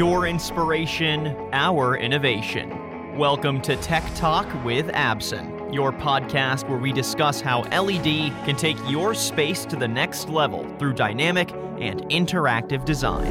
Your 0.00 0.26
inspiration, 0.26 1.36
our 1.52 1.94
innovation. 1.94 3.18
Welcome 3.18 3.60
to 3.60 3.76
Tech 3.76 4.02
Talk 4.14 4.46
with 4.64 4.86
Absen, 4.92 5.74
your 5.74 5.92
podcast 5.92 6.66
where 6.70 6.78
we 6.78 6.90
discuss 6.90 7.42
how 7.42 7.64
LED 7.64 8.32
can 8.46 8.56
take 8.56 8.78
your 8.88 9.12
space 9.12 9.66
to 9.66 9.76
the 9.76 9.86
next 9.86 10.30
level 10.30 10.66
through 10.78 10.94
dynamic 10.94 11.52
and 11.78 12.00
interactive 12.04 12.86
design. 12.86 13.30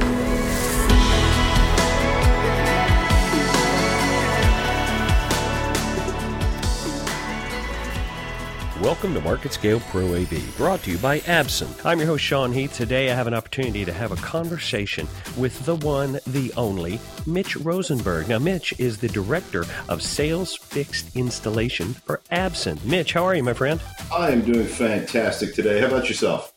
Welcome 8.82 9.14
to 9.16 9.20
Market 9.20 9.52
Scale 9.52 9.82
Pro 9.82 10.16
AV, 10.16 10.56
brought 10.56 10.82
to 10.84 10.92
you 10.92 10.98
by 11.00 11.20
Absen. 11.22 11.68
I'm 11.84 12.00
your 12.00 12.08
host, 12.08 12.24
Sean 12.24 12.54
Heath. 12.54 12.72
Today 12.74 13.12
I 13.12 13.14
have 13.14 13.28
an 13.28 13.34
opportunity 13.34 13.84
to 13.84 13.92
have 13.92 14.14
a 14.14 14.16
conversation 14.16 15.06
with 15.36 15.66
the 15.66 15.76
one, 15.76 16.22
the 16.26 16.54
only, 16.56 16.98
Mitch 17.28 17.58
Rosenberg. 17.58 18.30
Now, 18.30 18.40
Mitch 18.40 18.74
is 18.80 18.98
the 18.98 19.10
Director 19.10 19.66
of 19.90 20.02
Sales 20.02 20.56
Fixed 20.56 21.14
Installation 21.18 21.94
for 21.94 22.22
Absen. 22.32 22.82
Mitch, 22.86 23.12
how 23.12 23.26
are 23.26 23.36
you, 23.36 23.44
my 23.44 23.52
friend? 23.52 23.82
I 24.16 24.32
am 24.32 24.44
doing 24.44 24.66
fantastic 24.66 25.54
today. 25.54 25.82
How 25.82 25.88
about 25.88 26.08
yourself? 26.08 26.54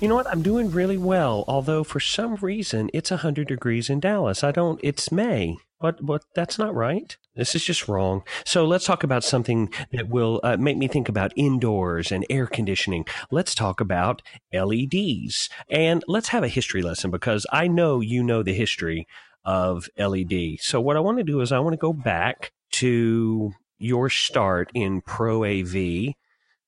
You 0.00 0.08
know 0.08 0.16
what? 0.16 0.26
I'm 0.26 0.42
doing 0.42 0.72
really 0.72 0.98
well, 0.98 1.44
although 1.46 1.84
for 1.84 2.00
some 2.00 2.34
reason 2.36 2.90
it's 2.92 3.12
100 3.12 3.46
degrees 3.46 3.88
in 3.88 4.00
Dallas. 4.00 4.42
I 4.42 4.50
don't, 4.50 4.80
it's 4.82 5.12
May. 5.12 5.56
But 5.80 6.04
but 6.04 6.24
that's 6.34 6.58
not 6.58 6.74
right. 6.74 7.16
This 7.34 7.54
is 7.54 7.64
just 7.64 7.88
wrong. 7.88 8.22
So 8.44 8.66
let's 8.66 8.84
talk 8.84 9.02
about 9.02 9.24
something 9.24 9.72
that 9.92 10.08
will 10.08 10.40
uh, 10.42 10.56
make 10.58 10.76
me 10.76 10.88
think 10.88 11.08
about 11.08 11.32
indoors 11.36 12.12
and 12.12 12.26
air 12.28 12.46
conditioning. 12.46 13.06
Let's 13.30 13.54
talk 13.54 13.80
about 13.80 14.20
LEDs 14.52 15.48
and 15.70 16.04
let's 16.06 16.28
have 16.28 16.44
a 16.44 16.48
history 16.48 16.82
lesson 16.82 17.10
because 17.10 17.46
I 17.50 17.66
know 17.66 18.00
you 18.00 18.22
know 18.22 18.42
the 18.42 18.52
history 18.52 19.06
of 19.44 19.88
LED. 19.96 20.58
So 20.60 20.80
what 20.80 20.96
I 20.96 21.00
want 21.00 21.18
to 21.18 21.24
do 21.24 21.40
is 21.40 21.50
I 21.50 21.60
want 21.60 21.72
to 21.72 21.78
go 21.78 21.94
back 21.94 22.52
to 22.72 23.52
your 23.78 24.10
start 24.10 24.70
in 24.74 25.00
Pro 25.00 25.44
AV. 25.44 26.14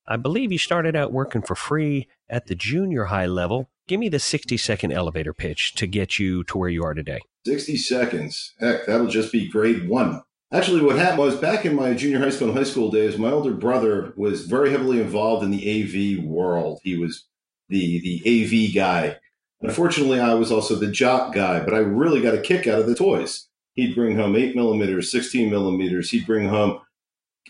I 0.07 0.17
believe 0.21 0.51
you 0.51 0.57
started 0.57 0.95
out 0.95 1.13
working 1.13 1.43
for 1.43 1.55
free 1.55 2.07
at 2.29 2.47
the 2.47 2.55
junior 2.55 3.05
high 3.05 3.27
level. 3.27 3.69
Give 3.87 3.99
me 3.99 4.09
the 4.09 4.19
60 4.19 4.57
second 4.57 4.91
elevator 4.91 5.33
pitch 5.33 5.75
to 5.75 5.85
get 5.85 6.17
you 6.17 6.43
to 6.45 6.57
where 6.57 6.69
you 6.69 6.83
are 6.83 6.93
today. 6.93 7.19
60 7.45 7.77
seconds. 7.77 8.53
Heck, 8.59 8.85
that'll 8.85 9.07
just 9.07 9.31
be 9.31 9.49
grade 9.49 9.87
one. 9.87 10.21
Actually, 10.51 10.81
what 10.81 10.97
happened 10.97 11.19
was 11.19 11.35
back 11.35 11.65
in 11.65 11.75
my 11.75 11.93
junior 11.93 12.19
high 12.19 12.29
school 12.29 12.49
and 12.49 12.57
high 12.57 12.63
school 12.63 12.91
days, 12.91 13.17
my 13.17 13.31
older 13.31 13.53
brother 13.53 14.13
was 14.15 14.45
very 14.45 14.69
heavily 14.69 15.01
involved 15.01 15.43
in 15.43 15.51
the 15.51 16.19
AV 16.19 16.23
world. 16.23 16.79
He 16.83 16.95
was 16.95 17.25
the 17.69 17.99
the 18.01 18.21
AV 18.25 18.75
guy. 18.75 19.17
Unfortunately, 19.61 20.19
I 20.19 20.35
was 20.35 20.51
also 20.51 20.75
the 20.75 20.91
jock 20.91 21.33
guy, 21.33 21.63
but 21.63 21.73
I 21.73 21.79
really 21.79 22.21
got 22.21 22.35
a 22.35 22.41
kick 22.41 22.67
out 22.67 22.79
of 22.79 22.85
the 22.85 22.95
toys. 22.95 23.47
He'd 23.73 23.95
bring 23.95 24.17
home 24.17 24.35
eight 24.35 24.55
millimeters, 24.55 25.11
16 25.11 25.49
millimeters. 25.49 26.11
He'd 26.11 26.27
bring 26.27 26.49
home 26.49 26.81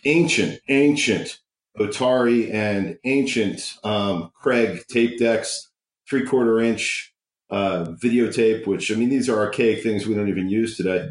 ancient, 0.06 0.62
ancient 0.70 1.40
Otari 1.78 2.54
and 2.54 2.98
ancient 3.04 3.78
um, 3.84 4.32
Craig 4.34 4.86
tape 4.88 5.20
decks, 5.20 5.70
three 6.08 6.26
quarter 6.26 6.60
inch 6.60 7.13
uh, 7.54 7.86
videotape, 8.02 8.66
which 8.66 8.92
I 8.92 8.96
mean, 8.96 9.10
these 9.10 9.30
are 9.30 9.38
archaic 9.40 9.84
things 9.84 10.08
we 10.08 10.16
don't 10.16 10.28
even 10.28 10.50
use 10.50 10.76
today. 10.76 11.10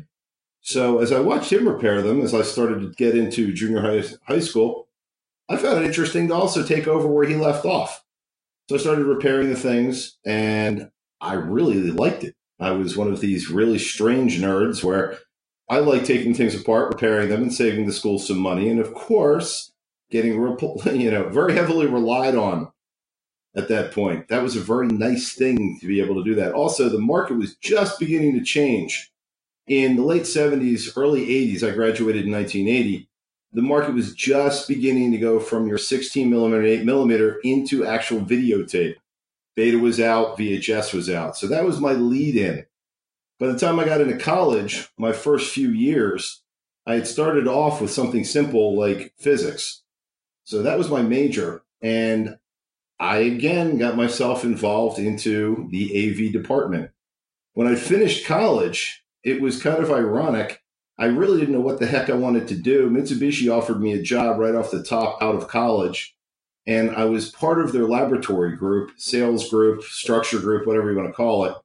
So 0.60 0.98
as 0.98 1.12
I 1.12 1.20
watched 1.20 1.52
him 1.52 1.68
repair 1.68 2.02
them, 2.02 2.20
as 2.20 2.34
I 2.34 2.42
started 2.42 2.80
to 2.80 2.90
get 2.90 3.16
into 3.16 3.52
junior 3.52 3.80
high, 3.80 4.02
high 4.26 4.40
school, 4.40 4.88
I 5.48 5.56
found 5.56 5.78
it 5.78 5.86
interesting 5.86 6.26
to 6.28 6.34
also 6.34 6.64
take 6.64 6.88
over 6.88 7.06
where 7.06 7.28
he 7.28 7.36
left 7.36 7.64
off. 7.64 8.04
So 8.68 8.74
I 8.74 8.78
started 8.78 9.06
repairing 9.06 9.50
the 9.50 9.56
things 9.56 10.18
and 10.26 10.90
I 11.20 11.34
really 11.34 11.92
liked 11.92 12.24
it. 12.24 12.34
I 12.58 12.72
was 12.72 12.96
one 12.96 13.12
of 13.12 13.20
these 13.20 13.48
really 13.48 13.78
strange 13.78 14.40
nerds 14.40 14.82
where 14.82 15.18
I 15.68 15.78
like 15.78 16.04
taking 16.04 16.34
things 16.34 16.60
apart, 16.60 16.92
repairing 16.92 17.28
them, 17.28 17.42
and 17.42 17.54
saving 17.54 17.86
the 17.86 17.92
school 17.92 18.18
some 18.18 18.38
money. 18.38 18.68
And 18.68 18.80
of 18.80 18.94
course, 18.94 19.72
getting 20.10 20.32
you 20.92 21.10
know 21.10 21.28
very 21.28 21.54
heavily 21.54 21.86
relied 21.86 22.34
on 22.34 22.72
at 23.54 23.68
that 23.68 23.92
point. 23.92 24.28
That 24.28 24.42
was 24.42 24.56
a 24.56 24.60
very 24.60 24.88
nice 24.88 25.34
thing 25.34 25.78
to 25.80 25.86
be 25.86 26.00
able 26.00 26.14
to 26.16 26.24
do 26.24 26.34
that. 26.36 26.52
Also, 26.52 26.88
the 26.88 26.98
market 26.98 27.36
was 27.36 27.56
just 27.56 27.98
beginning 27.98 28.38
to 28.38 28.44
change. 28.44 29.10
In 29.66 29.96
the 29.96 30.02
late 30.02 30.22
70s, 30.22 30.96
early 30.96 31.26
80s, 31.26 31.62
I 31.62 31.74
graduated 31.74 32.24
in 32.26 32.32
1980. 32.32 33.08
The 33.52 33.62
market 33.62 33.94
was 33.94 34.14
just 34.14 34.66
beginning 34.66 35.12
to 35.12 35.18
go 35.18 35.38
from 35.38 35.68
your 35.68 35.78
16 35.78 36.28
millimeter, 36.28 36.62
8 36.64 36.84
millimeter 36.84 37.38
into 37.44 37.86
actual 37.86 38.20
videotape. 38.20 38.96
Beta 39.54 39.78
was 39.78 40.00
out, 40.00 40.38
VHS 40.38 40.94
was 40.94 41.10
out. 41.10 41.36
So 41.36 41.46
that 41.48 41.64
was 41.64 41.78
my 41.78 41.92
lead 41.92 42.36
in. 42.36 42.64
By 43.38 43.48
the 43.48 43.58
time 43.58 43.78
I 43.78 43.84
got 43.84 44.00
into 44.00 44.16
college, 44.16 44.88
my 44.96 45.12
first 45.12 45.52
few 45.52 45.68
years, 45.68 46.42
I 46.86 46.94
had 46.94 47.06
started 47.06 47.46
off 47.46 47.80
with 47.80 47.90
something 47.90 48.24
simple 48.24 48.76
like 48.78 49.12
physics. 49.18 49.82
So 50.44 50.62
that 50.62 50.78
was 50.78 50.88
my 50.88 51.02
major. 51.02 51.62
And 51.82 52.38
I 53.02 53.16
again 53.16 53.78
got 53.78 53.96
myself 53.96 54.44
involved 54.44 55.00
into 55.00 55.66
the 55.72 55.90
AV 55.90 56.32
department. 56.32 56.92
When 57.52 57.66
I 57.66 57.74
finished 57.74 58.24
college, 58.24 59.02
it 59.24 59.42
was 59.42 59.60
kind 59.60 59.82
of 59.82 59.90
ironic. 59.90 60.62
I 60.96 61.06
really 61.06 61.40
didn't 61.40 61.54
know 61.54 61.60
what 61.60 61.80
the 61.80 61.88
heck 61.88 62.08
I 62.08 62.14
wanted 62.14 62.46
to 62.46 62.54
do. 62.54 62.88
Mitsubishi 62.88 63.52
offered 63.52 63.80
me 63.82 63.92
a 63.92 64.00
job 64.00 64.38
right 64.38 64.54
off 64.54 64.70
the 64.70 64.84
top 64.84 65.20
out 65.20 65.34
of 65.34 65.48
college. 65.48 66.14
And 66.64 66.94
I 66.94 67.06
was 67.06 67.32
part 67.32 67.60
of 67.60 67.72
their 67.72 67.88
laboratory 67.88 68.56
group, 68.56 68.92
sales 68.98 69.50
group, 69.50 69.82
structure 69.82 70.38
group, 70.38 70.64
whatever 70.64 70.92
you 70.92 70.96
want 70.96 71.08
to 71.08 71.12
call 71.12 71.44
it, 71.46 71.56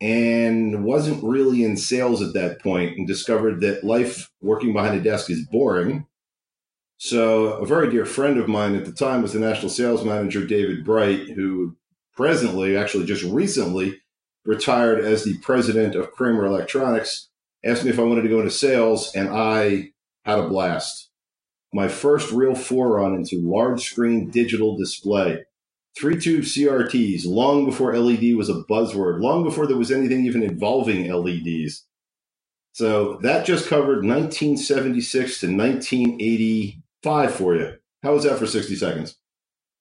and 0.00 0.82
wasn't 0.82 1.22
really 1.22 1.62
in 1.62 1.76
sales 1.76 2.20
at 2.20 2.34
that 2.34 2.60
point 2.60 2.98
and 2.98 3.06
discovered 3.06 3.60
that 3.60 3.84
life 3.84 4.28
working 4.40 4.72
behind 4.72 4.96
a 4.96 5.00
desk 5.00 5.30
is 5.30 5.46
boring 5.46 6.04
so, 6.96 7.54
a 7.54 7.66
very 7.66 7.90
dear 7.90 8.06
friend 8.06 8.38
of 8.38 8.48
mine 8.48 8.76
at 8.76 8.84
the 8.84 8.92
time 8.92 9.22
was 9.22 9.32
the 9.32 9.40
national 9.40 9.68
sales 9.68 10.04
manager, 10.04 10.46
David 10.46 10.84
Bright, 10.84 11.30
who 11.30 11.76
presently, 12.14 12.76
actually 12.76 13.04
just 13.04 13.24
recently, 13.24 14.00
retired 14.44 15.04
as 15.04 15.24
the 15.24 15.36
president 15.38 15.96
of 15.96 16.12
Kramer 16.12 16.46
Electronics, 16.46 17.28
asked 17.64 17.84
me 17.84 17.90
if 17.90 17.98
I 17.98 18.04
wanted 18.04 18.22
to 18.22 18.28
go 18.28 18.38
into 18.38 18.50
sales, 18.50 19.12
and 19.14 19.28
I 19.28 19.90
had 20.24 20.38
a 20.38 20.48
blast. 20.48 21.10
My 21.72 21.88
first 21.88 22.30
real 22.30 22.52
forerun 22.52 23.16
into 23.16 23.42
large 23.42 23.82
screen 23.82 24.30
digital 24.30 24.76
display. 24.76 25.44
Three 25.98 26.20
tube 26.20 26.44
CRTs, 26.44 27.26
long 27.26 27.64
before 27.64 27.96
LED 27.96 28.36
was 28.36 28.48
a 28.48 28.64
buzzword, 28.70 29.20
long 29.20 29.42
before 29.42 29.66
there 29.66 29.76
was 29.76 29.90
anything 29.90 30.24
even 30.24 30.42
involving 30.42 31.10
LEDs. 31.10 31.84
So 32.72 33.18
that 33.22 33.46
just 33.46 33.68
covered 33.68 34.04
1976 34.04 35.40
to 35.40 35.46
1980 35.46 36.83
five 37.04 37.34
for 37.34 37.54
you. 37.54 37.74
How 38.02 38.14
was 38.14 38.24
that 38.24 38.38
for 38.38 38.46
60 38.46 38.74
seconds? 38.74 39.16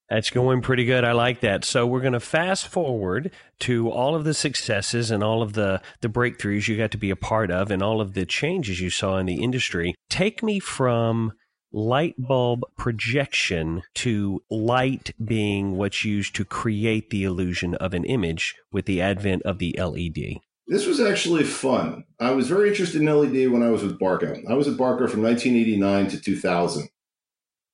That's 0.09 0.29
going 0.29 0.61
pretty 0.61 0.85
good. 0.85 1.05
I 1.05 1.13
like 1.13 1.39
that. 1.39 1.63
So 1.63 1.87
we're 1.87 2.01
going 2.01 2.13
to 2.13 2.19
fast 2.19 2.67
forward 2.67 3.31
to 3.61 3.89
all 3.89 4.13
of 4.13 4.25
the 4.25 4.33
successes 4.33 5.09
and 5.09 5.23
all 5.23 5.41
of 5.41 5.53
the, 5.53 5.81
the 6.01 6.09
breakthroughs 6.09 6.67
you 6.67 6.77
got 6.77 6.91
to 6.91 6.97
be 6.97 7.09
a 7.09 7.15
part 7.15 7.49
of 7.49 7.71
and 7.71 7.81
all 7.81 8.01
of 8.01 8.13
the 8.13 8.25
changes 8.25 8.81
you 8.81 8.89
saw 8.89 9.17
in 9.17 9.25
the 9.25 9.41
industry. 9.41 9.95
Take 10.09 10.43
me 10.43 10.59
from 10.59 11.31
light 11.71 12.15
bulb 12.19 12.61
projection 12.77 13.81
to 13.95 14.43
light 14.51 15.11
being 15.23 15.77
what's 15.77 16.05
used 16.05 16.35
to 16.35 16.45
create 16.45 17.09
the 17.09 17.23
illusion 17.23 17.73
of 17.75 17.93
an 17.93 18.03
image 18.03 18.53
with 18.71 18.85
the 18.85 19.01
advent 19.01 19.41
of 19.43 19.57
the 19.57 19.75
LED. 19.79 20.41
This 20.67 20.85
was 20.85 20.99
actually 20.99 21.43
fun. 21.43 22.05
I 22.19 22.31
was 22.31 22.47
very 22.47 22.69
interested 22.69 23.01
in 23.01 23.07
LED 23.07 23.51
when 23.51 23.63
I 23.63 23.69
was 23.69 23.83
with 23.83 23.99
Barco. 23.99 24.39
I 24.49 24.53
was 24.53 24.67
at 24.67 24.77
Barco 24.77 25.09
from 25.09 25.23
1989 25.23 26.07
to 26.09 26.21
2000. 26.21 26.89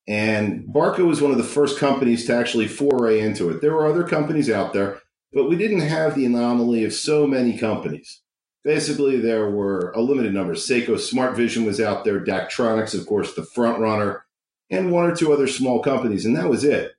And 0.09 0.63
Barco 0.63 1.05
was 1.05 1.21
one 1.21 1.29
of 1.29 1.37
the 1.37 1.43
first 1.43 1.77
companies 1.77 2.25
to 2.25 2.35
actually 2.35 2.67
foray 2.67 3.19
into 3.19 3.51
it. 3.51 3.61
There 3.61 3.75
were 3.75 3.85
other 3.85 4.03
companies 4.03 4.49
out 4.49 4.73
there, 4.73 4.99
but 5.31 5.47
we 5.47 5.55
didn't 5.55 5.81
have 5.81 6.15
the 6.15 6.25
anomaly 6.25 6.83
of 6.83 6.93
so 6.93 7.27
many 7.27 7.55
companies. 7.55 8.23
Basically, 8.63 9.17
there 9.17 9.51
were 9.51 9.91
a 9.91 10.01
limited 10.01 10.33
number. 10.33 10.55
Saco 10.55 10.97
Smart 10.97 11.37
Vision 11.37 11.63
was 11.63 11.79
out 11.79 12.05
there, 12.05 12.19
Daktronics, 12.19 12.99
of 12.99 13.05
course, 13.05 13.35
the 13.35 13.45
front 13.45 13.77
runner, 13.77 14.25
and 14.71 14.91
one 14.91 15.05
or 15.05 15.15
two 15.15 15.31
other 15.31 15.45
small 15.45 15.79
companies, 15.79 16.25
and 16.25 16.35
that 16.35 16.49
was 16.49 16.63
it. 16.63 16.93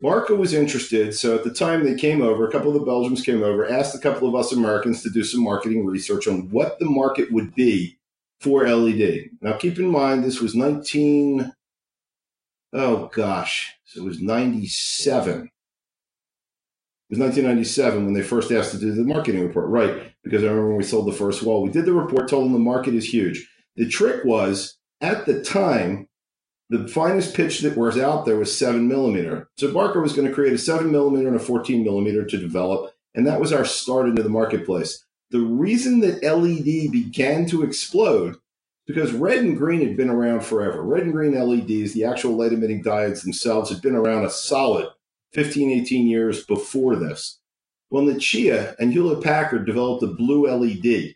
Barco 0.00 0.38
was 0.38 0.54
interested, 0.54 1.16
so 1.16 1.34
at 1.34 1.42
the 1.42 1.52
time 1.52 1.82
they 1.82 1.96
came 1.96 2.22
over, 2.22 2.46
a 2.46 2.52
couple 2.52 2.68
of 2.68 2.78
the 2.78 2.86
Belgians 2.86 3.22
came 3.22 3.42
over, 3.42 3.68
asked 3.68 3.96
a 3.96 4.00
couple 4.00 4.28
of 4.28 4.36
us 4.36 4.52
Americans 4.52 5.02
to 5.02 5.10
do 5.10 5.24
some 5.24 5.42
marketing 5.42 5.84
research 5.84 6.28
on 6.28 6.50
what 6.50 6.78
the 6.78 6.86
market 6.86 7.32
would 7.32 7.52
be 7.56 7.98
for 8.40 8.68
LED. 8.68 9.30
Now, 9.40 9.56
keep 9.56 9.76
in 9.78 9.88
mind, 9.88 10.22
this 10.22 10.40
was 10.40 10.54
19 10.54 11.52
oh 12.72 13.10
gosh, 13.12 13.74
so 13.84 14.00
it 14.00 14.04
was 14.04 14.20
97. 14.20 15.34
It 15.42 15.50
was 17.10 17.18
1997 17.18 18.04
when 18.04 18.14
they 18.14 18.22
first 18.22 18.50
asked 18.50 18.70
to 18.72 18.78
do 18.78 18.92
the 18.92 19.04
marketing 19.04 19.42
report, 19.46 19.68
right? 19.68 20.14
Because 20.24 20.42
I 20.42 20.46
remember 20.46 20.68
when 20.68 20.78
we 20.78 20.84
sold 20.84 21.06
the 21.06 21.12
first 21.12 21.42
wall, 21.42 21.62
we 21.62 21.70
did 21.70 21.84
the 21.84 21.92
report, 21.92 22.28
told 22.28 22.46
them 22.46 22.52
the 22.52 22.58
market 22.58 22.94
is 22.94 23.12
huge. 23.12 23.48
The 23.76 23.88
trick 23.88 24.24
was 24.24 24.78
at 25.02 25.26
the 25.26 25.42
time, 25.42 26.08
the 26.70 26.88
finest 26.88 27.34
pitch 27.34 27.60
that 27.60 27.76
was 27.76 27.98
out 27.98 28.24
there 28.24 28.36
was 28.36 28.56
seven 28.56 28.88
millimeter. 28.88 29.50
So 29.58 29.70
Barco 29.70 30.00
was 30.00 30.14
going 30.14 30.26
to 30.26 30.32
create 30.32 30.54
a 30.54 30.58
seven 30.58 30.90
millimeter 30.90 31.26
and 31.26 31.36
a 31.36 31.40
14 31.40 31.84
millimeter 31.84 32.24
to 32.24 32.38
develop. 32.38 32.94
And 33.14 33.26
that 33.26 33.40
was 33.40 33.52
our 33.52 33.66
start 33.66 34.08
into 34.08 34.22
the 34.22 34.30
marketplace. 34.30 35.04
The 35.30 35.40
reason 35.40 36.00
that 36.00 36.22
LED 36.22 36.92
began 36.92 37.46
to 37.46 37.62
explode 37.62 38.36
because 38.86 39.12
red 39.12 39.38
and 39.38 39.56
green 39.56 39.80
had 39.80 39.96
been 39.96 40.10
around 40.10 40.44
forever. 40.44 40.82
Red 40.82 41.04
and 41.04 41.12
green 41.12 41.32
LEDs, 41.32 41.92
the 41.92 42.04
actual 42.04 42.36
light 42.36 42.52
emitting 42.52 42.82
diodes 42.82 43.22
themselves, 43.22 43.70
had 43.70 43.80
been 43.80 43.94
around 43.94 44.24
a 44.24 44.30
solid 44.30 44.88
15, 45.32 45.70
18 45.70 46.06
years 46.06 46.44
before 46.44 46.96
this. 46.96 47.38
Well, 47.90 48.04
Nichia 48.04 48.74
and 48.78 48.92
Hewlett 48.92 49.22
Packard 49.22 49.66
developed 49.66 50.02
a 50.02 50.06
blue 50.06 50.46
LED, 50.46 51.14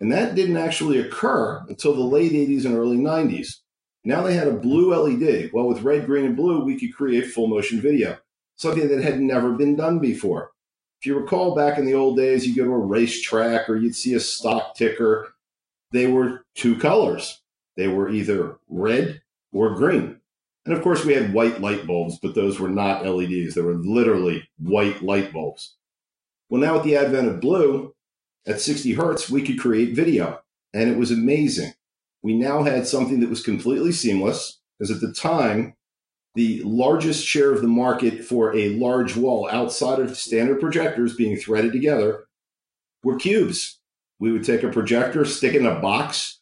and 0.00 0.12
that 0.12 0.34
didn't 0.34 0.56
actually 0.56 0.98
occur 0.98 1.64
until 1.68 1.94
the 1.94 2.02
late 2.02 2.32
80s 2.32 2.64
and 2.64 2.76
early 2.76 2.96
90s. 2.96 3.58
Now 4.04 4.22
they 4.22 4.34
had 4.34 4.48
a 4.48 4.52
blue 4.52 4.94
LED. 4.94 5.50
Well, 5.52 5.66
with 5.66 5.82
red, 5.82 6.06
green, 6.06 6.26
and 6.26 6.36
blue, 6.36 6.64
we 6.64 6.78
could 6.78 6.94
create 6.94 7.30
full 7.30 7.46
motion 7.46 7.80
video, 7.80 8.18
something 8.56 8.88
that 8.88 9.02
had 9.02 9.20
never 9.20 9.52
been 9.52 9.76
done 9.76 9.98
before. 9.98 10.50
If 11.00 11.06
you 11.06 11.18
recall 11.18 11.54
back 11.54 11.78
in 11.78 11.84
the 11.84 11.94
old 11.94 12.16
days, 12.16 12.46
you 12.46 12.56
go 12.56 12.64
to 12.64 12.72
a 12.72 12.78
racetrack 12.78 13.68
or 13.68 13.76
you'd 13.76 13.94
see 13.94 14.14
a 14.14 14.20
stock 14.20 14.74
ticker. 14.74 15.33
They 15.94 16.08
were 16.08 16.44
two 16.56 16.76
colors. 16.76 17.40
They 17.76 17.86
were 17.86 18.10
either 18.10 18.58
red 18.68 19.22
or 19.52 19.76
green. 19.76 20.20
And 20.66 20.74
of 20.76 20.82
course, 20.82 21.04
we 21.04 21.14
had 21.14 21.32
white 21.32 21.60
light 21.60 21.86
bulbs, 21.86 22.18
but 22.20 22.34
those 22.34 22.58
were 22.58 22.68
not 22.68 23.06
LEDs. 23.06 23.54
They 23.54 23.60
were 23.60 23.76
literally 23.76 24.48
white 24.58 25.04
light 25.04 25.32
bulbs. 25.32 25.76
Well, 26.50 26.60
now 26.60 26.74
with 26.74 26.82
the 26.82 26.96
advent 26.96 27.28
of 27.28 27.40
blue, 27.40 27.94
at 28.44 28.60
60 28.60 28.94
hertz, 28.94 29.30
we 29.30 29.42
could 29.42 29.60
create 29.60 29.94
video, 29.94 30.40
and 30.72 30.90
it 30.90 30.98
was 30.98 31.12
amazing. 31.12 31.74
We 32.22 32.34
now 32.34 32.64
had 32.64 32.88
something 32.88 33.20
that 33.20 33.30
was 33.30 33.44
completely 33.44 33.92
seamless, 33.92 34.58
because 34.76 34.90
at 34.90 35.00
the 35.00 35.12
time, 35.12 35.76
the 36.34 36.60
largest 36.64 37.24
share 37.24 37.52
of 37.52 37.62
the 37.62 37.68
market 37.68 38.24
for 38.24 38.52
a 38.56 38.70
large 38.70 39.16
wall 39.16 39.48
outside 39.48 40.00
of 40.00 40.16
standard 40.16 40.58
projectors 40.58 41.14
being 41.14 41.36
threaded 41.36 41.70
together 41.70 42.24
were 43.04 43.16
cubes. 43.16 43.78
We 44.18 44.32
would 44.32 44.44
take 44.44 44.62
a 44.62 44.70
projector, 44.70 45.24
stick 45.24 45.54
it 45.54 45.60
in 45.60 45.66
a 45.66 45.80
box, 45.80 46.40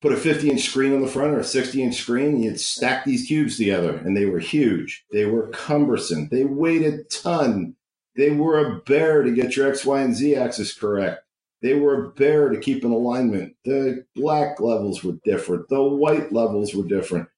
put 0.00 0.12
a 0.12 0.16
50 0.16 0.50
inch 0.50 0.62
screen 0.62 0.94
on 0.94 1.00
the 1.00 1.08
front 1.08 1.34
or 1.34 1.40
a 1.40 1.44
60 1.44 1.82
inch 1.82 1.96
screen, 1.96 2.26
and 2.26 2.44
you'd 2.44 2.60
stack 2.60 3.04
these 3.04 3.26
cubes 3.26 3.56
together. 3.56 3.96
And 3.96 4.16
they 4.16 4.26
were 4.26 4.38
huge. 4.38 5.04
They 5.12 5.26
were 5.26 5.48
cumbersome. 5.48 6.28
They 6.30 6.44
weighed 6.44 6.82
a 6.82 7.04
ton. 7.04 7.74
They 8.16 8.30
were 8.30 8.58
a 8.58 8.78
bear 8.80 9.22
to 9.22 9.30
get 9.30 9.56
your 9.56 9.68
X, 9.68 9.84
Y, 9.84 10.00
and 10.00 10.14
Z 10.14 10.36
axis 10.36 10.76
correct. 10.76 11.22
They 11.60 11.74
were 11.74 12.04
a 12.04 12.10
bear 12.10 12.50
to 12.50 12.60
keep 12.60 12.84
in 12.84 12.92
alignment. 12.92 13.56
The 13.64 14.04
black 14.14 14.60
levels 14.60 15.02
were 15.02 15.18
different. 15.24 15.68
The 15.68 15.82
white 15.82 16.32
levels 16.32 16.74
were 16.74 16.86
different. 16.86 17.28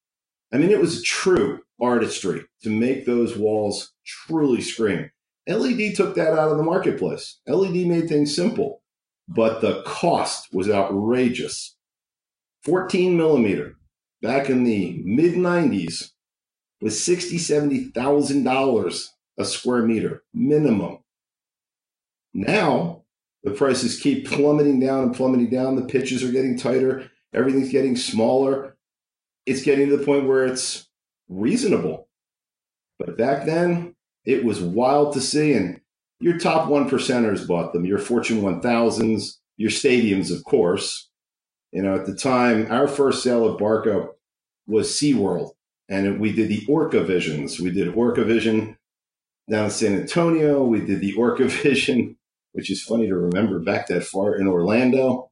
I 0.53 0.59
mean, 0.59 0.71
it 0.71 0.81
was 0.81 1.03
true 1.03 1.61
artistry 1.81 2.45
to 2.63 2.71
make 2.71 3.07
those 3.07 3.37
walls 3.37 3.93
truly 4.05 4.61
scream. 4.61 5.11
LED 5.49 5.95
took 5.95 6.15
that 6.17 6.33
out 6.39 6.51
of 6.51 6.59
the 6.59 6.63
marketplace. 6.63 7.41
LED 7.47 7.87
made 7.87 8.09
things 8.09 8.35
simple, 8.35 8.80
but 9.31 9.61
the 9.61 9.83
cost 9.87 10.53
was 10.53 10.69
outrageous. 10.69 11.77
14 12.65 13.17
millimeter 13.17 13.77
back 14.21 14.51
in 14.51 14.65
the 14.65 15.01
mid 15.05 15.35
90s 15.35 16.11
was 16.81 17.03
60, 17.03 17.39
70,000 17.39 18.43
dollars 18.43 19.15
a 19.39 19.45
square 19.45 19.83
meter 19.83 20.25
minimum. 20.35 20.99
Now 22.35 23.05
the 23.43 23.53
prices 23.53 24.01
keep 24.01 24.29
plummeting 24.29 24.81
down 24.81 25.05
and 25.05 25.15
plummeting 25.15 25.49
down. 25.49 25.77
The 25.77 25.87
pitches 25.87 26.23
are 26.23 26.33
getting 26.33 26.59
tighter. 26.59 27.11
Everything's 27.33 27.73
getting 27.73 27.97
smaller. 27.97 28.77
It's 29.47 29.63
getting 29.63 29.89
to 29.89 29.97
the 29.97 30.05
point 30.05 30.27
where 30.27 30.45
it's 30.45 30.89
reasonable. 31.29 32.09
But 32.99 33.17
back 33.17 33.47
then, 33.47 33.95
it 34.27 34.45
was 34.45 34.61
wild 34.61 35.15
to 35.15 35.21
see. 35.21 35.55
And 35.55 35.80
your 36.21 36.39
top 36.39 36.69
one 36.69 36.89
percenters 36.89 37.47
bought 37.47 37.73
them, 37.73 37.85
your 37.85 37.99
Fortune 37.99 38.43
1000s, 38.43 39.37
your 39.57 39.71
stadiums, 39.71 40.35
of 40.35 40.45
course. 40.45 41.09
You 41.73 41.83
know, 41.83 41.95
at 41.95 42.07
the 42.07 42.15
time, 42.15 42.71
our 42.71 42.87
first 42.87 43.23
sale 43.23 43.51
at 43.53 43.59
Barco 43.59 44.11
was 44.67 44.89
SeaWorld. 44.91 45.53
And 45.89 46.21
we 46.21 46.33
did 46.33 46.49
the 46.49 46.65
Orca 46.69 47.03
Visions. 47.03 47.59
We 47.59 47.71
did 47.71 47.95
Orca 47.95 48.25
Vision 48.25 48.77
down 49.51 49.65
in 49.67 49.71
San 49.71 49.99
Antonio. 49.99 50.63
We 50.63 50.81
did 50.81 51.01
the 51.01 51.15
Orca 51.15 51.49
Vision, 51.49 52.17
which 52.53 52.71
is 52.71 52.83
funny 52.83 53.09
to 53.09 53.17
remember 53.17 53.59
back 53.59 53.89
that 53.89 54.05
far 54.05 54.37
in 54.37 54.47
Orlando, 54.47 55.31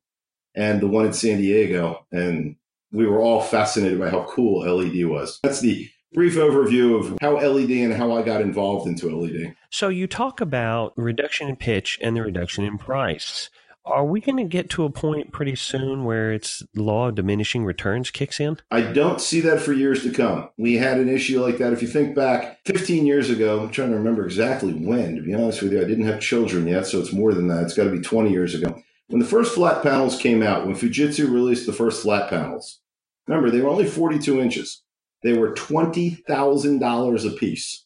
and 0.54 0.80
the 0.80 0.88
one 0.88 1.06
in 1.06 1.12
San 1.12 1.38
Diego. 1.38 2.06
And 2.10 2.56
we 2.90 3.06
were 3.06 3.20
all 3.20 3.40
fascinated 3.40 4.00
by 4.00 4.10
how 4.10 4.24
cool 4.24 4.60
LED 4.60 5.04
was. 5.06 5.38
That's 5.42 5.60
the 5.60 5.88
brief 6.12 6.36
overview 6.36 6.98
of 6.98 7.18
how 7.20 7.36
LED 7.36 7.70
and 7.70 7.92
how 7.92 8.12
I 8.12 8.22
got 8.22 8.40
involved 8.40 8.86
into 8.86 9.14
LED. 9.14 9.54
So 9.70 9.88
you 9.88 10.06
talk 10.06 10.40
about 10.40 10.92
reduction 10.96 11.48
in 11.48 11.56
pitch 11.56 11.98
and 12.02 12.16
the 12.16 12.22
reduction 12.22 12.64
in 12.64 12.78
price. 12.78 13.50
Are 13.84 14.04
we 14.04 14.20
going 14.20 14.36
to 14.36 14.44
get 14.44 14.68
to 14.70 14.84
a 14.84 14.90
point 14.90 15.32
pretty 15.32 15.54
soon 15.56 16.04
where 16.04 16.30
it's 16.30 16.62
law 16.76 17.08
of 17.08 17.14
diminishing 17.14 17.64
returns 17.64 18.10
kicks 18.10 18.38
in? 18.38 18.58
I 18.70 18.82
don't 18.82 19.18
see 19.18 19.40
that 19.40 19.60
for 19.60 19.72
years 19.72 20.02
to 20.02 20.10
come. 20.10 20.50
We 20.58 20.74
had 20.74 20.98
an 20.98 21.08
issue 21.08 21.42
like 21.42 21.56
that. 21.56 21.72
If 21.72 21.80
you 21.80 21.88
think 21.88 22.14
back 22.14 22.58
15 22.66 23.06
years 23.06 23.30
ago, 23.30 23.60
I'm 23.60 23.70
trying 23.70 23.90
to 23.90 23.96
remember 23.96 24.26
exactly 24.26 24.74
when, 24.74 25.16
to 25.16 25.22
be 25.22 25.32
honest 25.32 25.62
with 25.62 25.72
you, 25.72 25.80
I 25.80 25.84
didn't 25.84 26.04
have 26.04 26.20
children 26.20 26.66
yet, 26.66 26.86
so 26.86 27.00
it's 27.00 27.14
more 27.14 27.32
than 27.32 27.48
that. 27.48 27.62
It's 27.62 27.74
got 27.74 27.84
to 27.84 27.90
be 27.90 28.00
20 28.00 28.30
years 28.30 28.54
ago. 28.54 28.78
When 29.06 29.20
the 29.20 29.26
first 29.26 29.54
flat 29.54 29.82
panels 29.82 30.20
came 30.20 30.42
out, 30.42 30.66
when 30.66 30.76
Fujitsu 30.76 31.30
released 31.30 31.64
the 31.64 31.72
first 31.72 32.02
flat 32.02 32.28
panels, 32.28 32.80
remember, 33.26 33.50
they 33.50 33.62
were 33.62 33.70
only 33.70 33.86
42 33.86 34.38
inches. 34.38 34.82
They 35.22 35.32
were 35.36 35.52
$20,000 35.52 37.26
a 37.26 37.36
piece. 37.36 37.84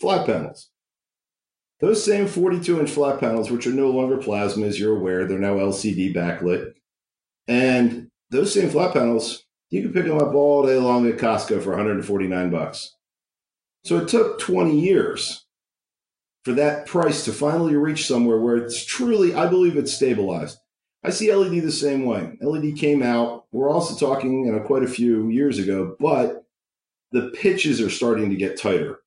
Flat 0.00 0.26
panels. 0.26 0.70
Those 1.80 2.04
same 2.04 2.26
42 2.26 2.80
inch 2.80 2.90
flat 2.90 3.20
panels, 3.20 3.50
which 3.50 3.66
are 3.66 3.72
no 3.72 3.90
longer 3.90 4.16
plasma, 4.16 4.66
as 4.66 4.78
you're 4.80 4.96
aware, 4.96 5.26
they're 5.26 5.38
now 5.38 5.54
LCD 5.54 6.14
backlit. 6.14 6.72
And 7.46 8.10
those 8.30 8.52
same 8.52 8.68
flat 8.68 8.92
panels, 8.92 9.44
you 9.70 9.82
can 9.82 9.92
pick 9.92 10.06
them 10.06 10.18
up 10.18 10.34
all 10.34 10.66
day 10.66 10.76
long 10.76 11.08
at 11.08 11.18
Costco 11.18 11.62
for 11.62 11.70
149 11.70 12.50
bucks. 12.50 12.94
So 13.84 13.98
it 13.98 14.08
took 14.08 14.40
20 14.40 14.78
years 14.78 15.46
for 16.44 16.52
that 16.54 16.86
price 16.86 17.24
to 17.24 17.32
finally 17.32 17.76
reach 17.76 18.06
somewhere 18.06 18.40
where 18.40 18.56
it's 18.56 18.84
truly, 18.84 19.34
I 19.34 19.46
believe 19.46 19.76
it's 19.76 19.94
stabilized. 19.94 20.58
I 21.04 21.10
see 21.10 21.32
LED 21.32 21.62
the 21.62 21.72
same 21.72 22.04
way. 22.04 22.36
LED 22.40 22.76
came 22.76 23.02
out. 23.02 23.46
We're 23.52 23.70
also 23.70 23.94
talking, 23.94 24.46
you 24.46 24.52
know, 24.52 24.60
quite 24.60 24.82
a 24.82 24.88
few 24.88 25.28
years 25.28 25.58
ago, 25.58 25.96
but 26.00 26.44
the 27.12 27.30
pitches 27.30 27.80
are 27.80 27.90
starting 27.90 28.30
to 28.30 28.36
get 28.36 28.60
tighter. 28.60 29.00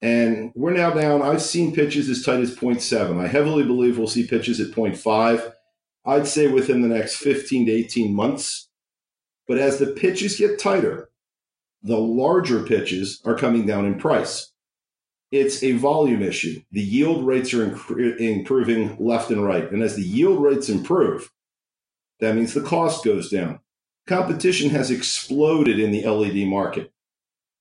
And 0.00 0.52
we're 0.54 0.72
now 0.72 0.90
down. 0.90 1.22
I've 1.22 1.42
seen 1.42 1.74
pitches 1.74 2.08
as 2.08 2.22
tight 2.22 2.40
as 2.40 2.54
0.7. 2.54 3.22
I 3.22 3.28
heavily 3.28 3.64
believe 3.64 3.98
we'll 3.98 4.08
see 4.08 4.26
pitches 4.26 4.60
at 4.60 4.72
0.5. 4.72 5.52
I'd 6.04 6.26
say 6.26 6.48
within 6.48 6.82
the 6.82 6.88
next 6.88 7.16
15 7.16 7.66
to 7.66 7.72
18 7.72 8.14
months. 8.14 8.68
But 9.46 9.58
as 9.58 9.78
the 9.78 9.86
pitches 9.86 10.36
get 10.36 10.58
tighter, 10.58 11.10
the 11.82 11.98
larger 11.98 12.62
pitches 12.62 13.20
are 13.24 13.36
coming 13.36 13.66
down 13.66 13.86
in 13.86 13.98
price. 13.98 14.51
It's 15.32 15.62
a 15.62 15.72
volume 15.72 16.22
issue. 16.22 16.62
The 16.70 16.82
yield 16.82 17.26
rates 17.26 17.52
are 17.54 17.64
improving 17.64 18.96
left 18.98 19.30
and 19.30 19.44
right. 19.44 19.70
And 19.72 19.82
as 19.82 19.96
the 19.96 20.02
yield 20.02 20.42
rates 20.42 20.68
improve, 20.68 21.32
that 22.20 22.36
means 22.36 22.54
the 22.54 22.60
cost 22.60 23.04
goes 23.04 23.30
down. 23.30 23.60
Competition 24.06 24.70
has 24.70 24.90
exploded 24.90 25.80
in 25.80 25.90
the 25.90 26.06
LED 26.06 26.46
market 26.46 26.92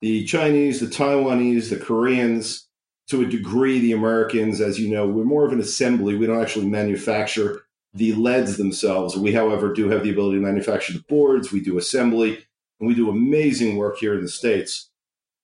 the 0.01 0.25
Chinese, 0.25 0.79
the 0.79 0.87
Taiwanese, 0.87 1.69
the 1.69 1.77
Koreans, 1.77 2.67
to 3.07 3.21
a 3.21 3.25
degree, 3.25 3.79
the 3.79 3.91
Americans, 3.91 4.59
as 4.61 4.79
you 4.79 4.89
know, 4.89 5.07
we're 5.07 5.23
more 5.23 5.45
of 5.45 5.53
an 5.53 5.59
assembly. 5.59 6.15
We 6.15 6.25
don't 6.25 6.41
actually 6.41 6.67
manufacture 6.67 7.65
the 7.93 8.13
LEDs 8.13 8.57
themselves. 8.57 9.17
We, 9.17 9.33
however, 9.33 9.73
do 9.73 9.89
have 9.89 10.03
the 10.03 10.11
ability 10.11 10.37
to 10.37 10.45
manufacture 10.45 10.93
the 10.93 11.03
boards. 11.07 11.51
We 11.51 11.59
do 11.59 11.77
assembly, 11.77 12.45
and 12.79 12.87
we 12.87 12.95
do 12.95 13.09
amazing 13.09 13.77
work 13.77 13.97
here 13.97 14.15
in 14.15 14.21
the 14.21 14.29
States. 14.29 14.90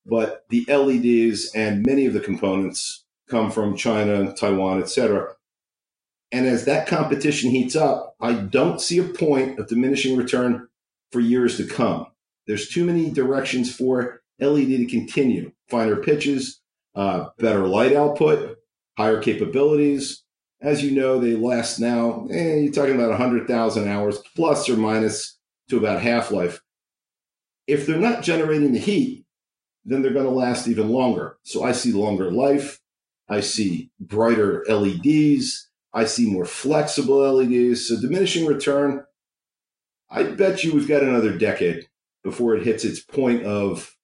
But 0.09 0.45
the 0.49 0.65
LEDs 0.67 1.51
and 1.53 1.85
many 1.85 2.05
of 2.05 2.13
the 2.13 2.19
components 2.19 3.05
come 3.29 3.51
from 3.51 3.75
China, 3.75 4.33
Taiwan, 4.33 4.81
etc. 4.81 5.33
And 6.31 6.45
as 6.45 6.65
that 6.65 6.87
competition 6.87 7.51
heats 7.51 7.75
up, 7.75 8.15
I 8.19 8.33
don't 8.33 8.81
see 8.81 8.99
a 8.99 9.03
point 9.03 9.59
of 9.59 9.67
diminishing 9.67 10.17
return 10.17 10.67
for 11.11 11.19
years 11.19 11.57
to 11.57 11.65
come. 11.65 12.07
There's 12.47 12.69
too 12.69 12.85
many 12.85 13.11
directions 13.11 13.73
for 13.73 14.21
LED 14.39 14.67
to 14.67 14.85
continue. 14.85 15.51
Finer 15.69 15.97
pitches, 15.97 16.61
uh, 16.95 17.29
better 17.37 17.67
light 17.67 17.93
output, 17.93 18.57
higher 18.97 19.21
capabilities. 19.21 20.23
As 20.61 20.83
you 20.83 20.91
know, 20.91 21.19
they 21.19 21.35
last 21.35 21.79
now, 21.79 22.27
eh, 22.31 22.55
you're 22.55 22.73
talking 22.73 22.95
about 22.95 23.09
100,000 23.11 23.87
hours 23.87 24.19
plus 24.35 24.67
or 24.69 24.77
minus 24.77 25.37
to 25.69 25.77
about 25.77 26.01
half 26.01 26.31
life. 26.31 26.61
If 27.67 27.85
they're 27.85 27.97
not 27.97 28.23
generating 28.23 28.71
the 28.71 28.79
heat, 28.79 29.25
then 29.87 30.01
they're 30.01 30.13
going 30.13 30.25
to 30.25 30.31
last 30.31 30.67
even 30.67 30.89
longer. 30.89 31.37
So 31.43 31.63
I 31.63 31.71
see 31.71 31.93
longer 31.93 32.29
life. 32.29 32.79
I 33.29 33.39
see 33.39 33.89
brighter 33.99 34.63
LEDs. 34.67 35.69
I 35.93 36.05
see 36.05 36.29
more 36.29 36.45
flexible 36.45 37.19
LEDs. 37.19 37.87
So 37.87 37.99
diminishing 37.99 38.45
return, 38.45 39.05
I 40.09 40.23
bet 40.23 40.63
you 40.63 40.73
we've 40.73 40.87
got 40.87 41.03
another 41.03 41.37
decade 41.37 41.87
before 42.23 42.55
it 42.55 42.63
hits 42.63 42.83
its 42.83 42.99
point 42.99 43.43
of 43.45 43.95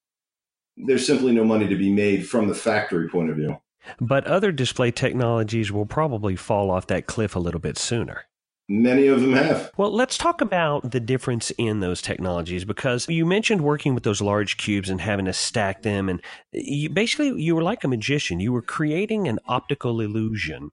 there's 0.78 1.06
simply 1.06 1.34
no 1.34 1.44
money 1.44 1.68
to 1.68 1.76
be 1.76 1.92
made 1.92 2.28
from 2.28 2.48
the 2.48 2.56
factory 2.56 3.10
point 3.10 3.30
of 3.30 3.36
view. 3.36 3.58
But 4.00 4.26
other 4.26 4.52
display 4.52 4.92
technologies 4.92 5.72
will 5.72 5.86
probably 5.86 6.38
fall 6.38 6.72
off 6.72 6.88
that 6.88 7.06
cliff 7.06 7.36
a 7.36 7.40
little 7.40 7.60
bit 7.60 7.78
sooner. 7.78 8.26
Many 8.70 9.08
of 9.08 9.20
them 9.20 9.34
have. 9.34 9.72
Well, 9.76 9.92
let's 9.92 10.18
talk 10.18 10.40
about 10.40 10.92
the 10.92 11.02
difference 11.02 11.52
in 11.58 11.82
those 11.82 12.02
technologies 12.02 12.64
because 12.64 13.08
you 13.10 13.26
mentioned 13.26 13.62
working 13.62 13.94
with 13.94 14.04
those 14.04 14.22
large 14.22 14.56
cubes 14.56 14.90
and 14.90 15.02
having 15.02 15.26
to 15.26 15.34
stack 15.34 15.82
them. 15.82 16.08
And 16.08 16.22
you, 16.54 16.90
basically, 16.90 17.42
you 17.42 17.56
were 17.56 17.62
like 17.62 17.84
a 17.84 17.90
magician. 17.90 18.40
You 18.40 18.54
were 18.54 18.62
creating 18.62 19.28
an 19.28 19.40
optical 19.48 20.00
illusion. 20.00 20.72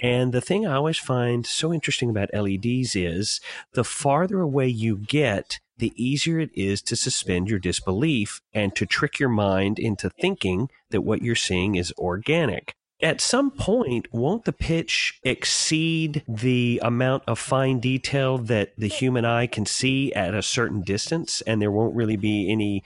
And 0.00 0.32
the 0.32 0.40
thing 0.40 0.66
I 0.66 0.74
always 0.74 0.98
find 0.98 1.46
so 1.46 1.72
interesting 1.72 2.10
about 2.10 2.34
LEDs 2.34 2.96
is 2.96 3.40
the 3.72 3.84
farther 3.84 4.40
away 4.40 4.66
you 4.66 4.98
get, 4.98 5.60
the 5.76 5.92
easier 5.96 6.40
it 6.40 6.50
is 6.54 6.82
to 6.82 6.96
suspend 6.96 7.48
your 7.48 7.60
disbelief 7.60 8.40
and 8.52 8.74
to 8.74 8.84
trick 8.84 9.20
your 9.20 9.28
mind 9.28 9.78
into 9.78 10.10
thinking 10.10 10.70
that 10.90 11.02
what 11.02 11.22
you're 11.22 11.36
seeing 11.36 11.76
is 11.76 11.94
organic 11.98 12.74
at 13.00 13.20
some 13.20 13.50
point, 13.50 14.12
won't 14.12 14.44
the 14.44 14.52
pitch 14.52 15.20
exceed 15.22 16.24
the 16.26 16.80
amount 16.82 17.22
of 17.26 17.38
fine 17.38 17.78
detail 17.78 18.38
that 18.38 18.72
the 18.76 18.88
human 18.88 19.24
eye 19.24 19.46
can 19.46 19.66
see 19.66 20.12
at 20.14 20.34
a 20.34 20.42
certain 20.42 20.82
distance, 20.82 21.40
and 21.42 21.62
there 21.62 21.70
won't 21.70 21.94
really 21.94 22.16
be 22.16 22.50
any 22.50 22.82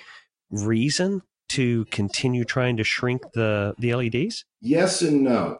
reason 0.50 1.23
to 1.49 1.87
continue 1.87 2.45
trying 2.45 2.76
to 2.76 2.85
shrink 2.85 3.33
the, 3.33 3.75
the 3.78 3.95
LEDs? 3.95 4.45
Yes 4.61 5.02
and 5.02 5.23
no. 5.23 5.59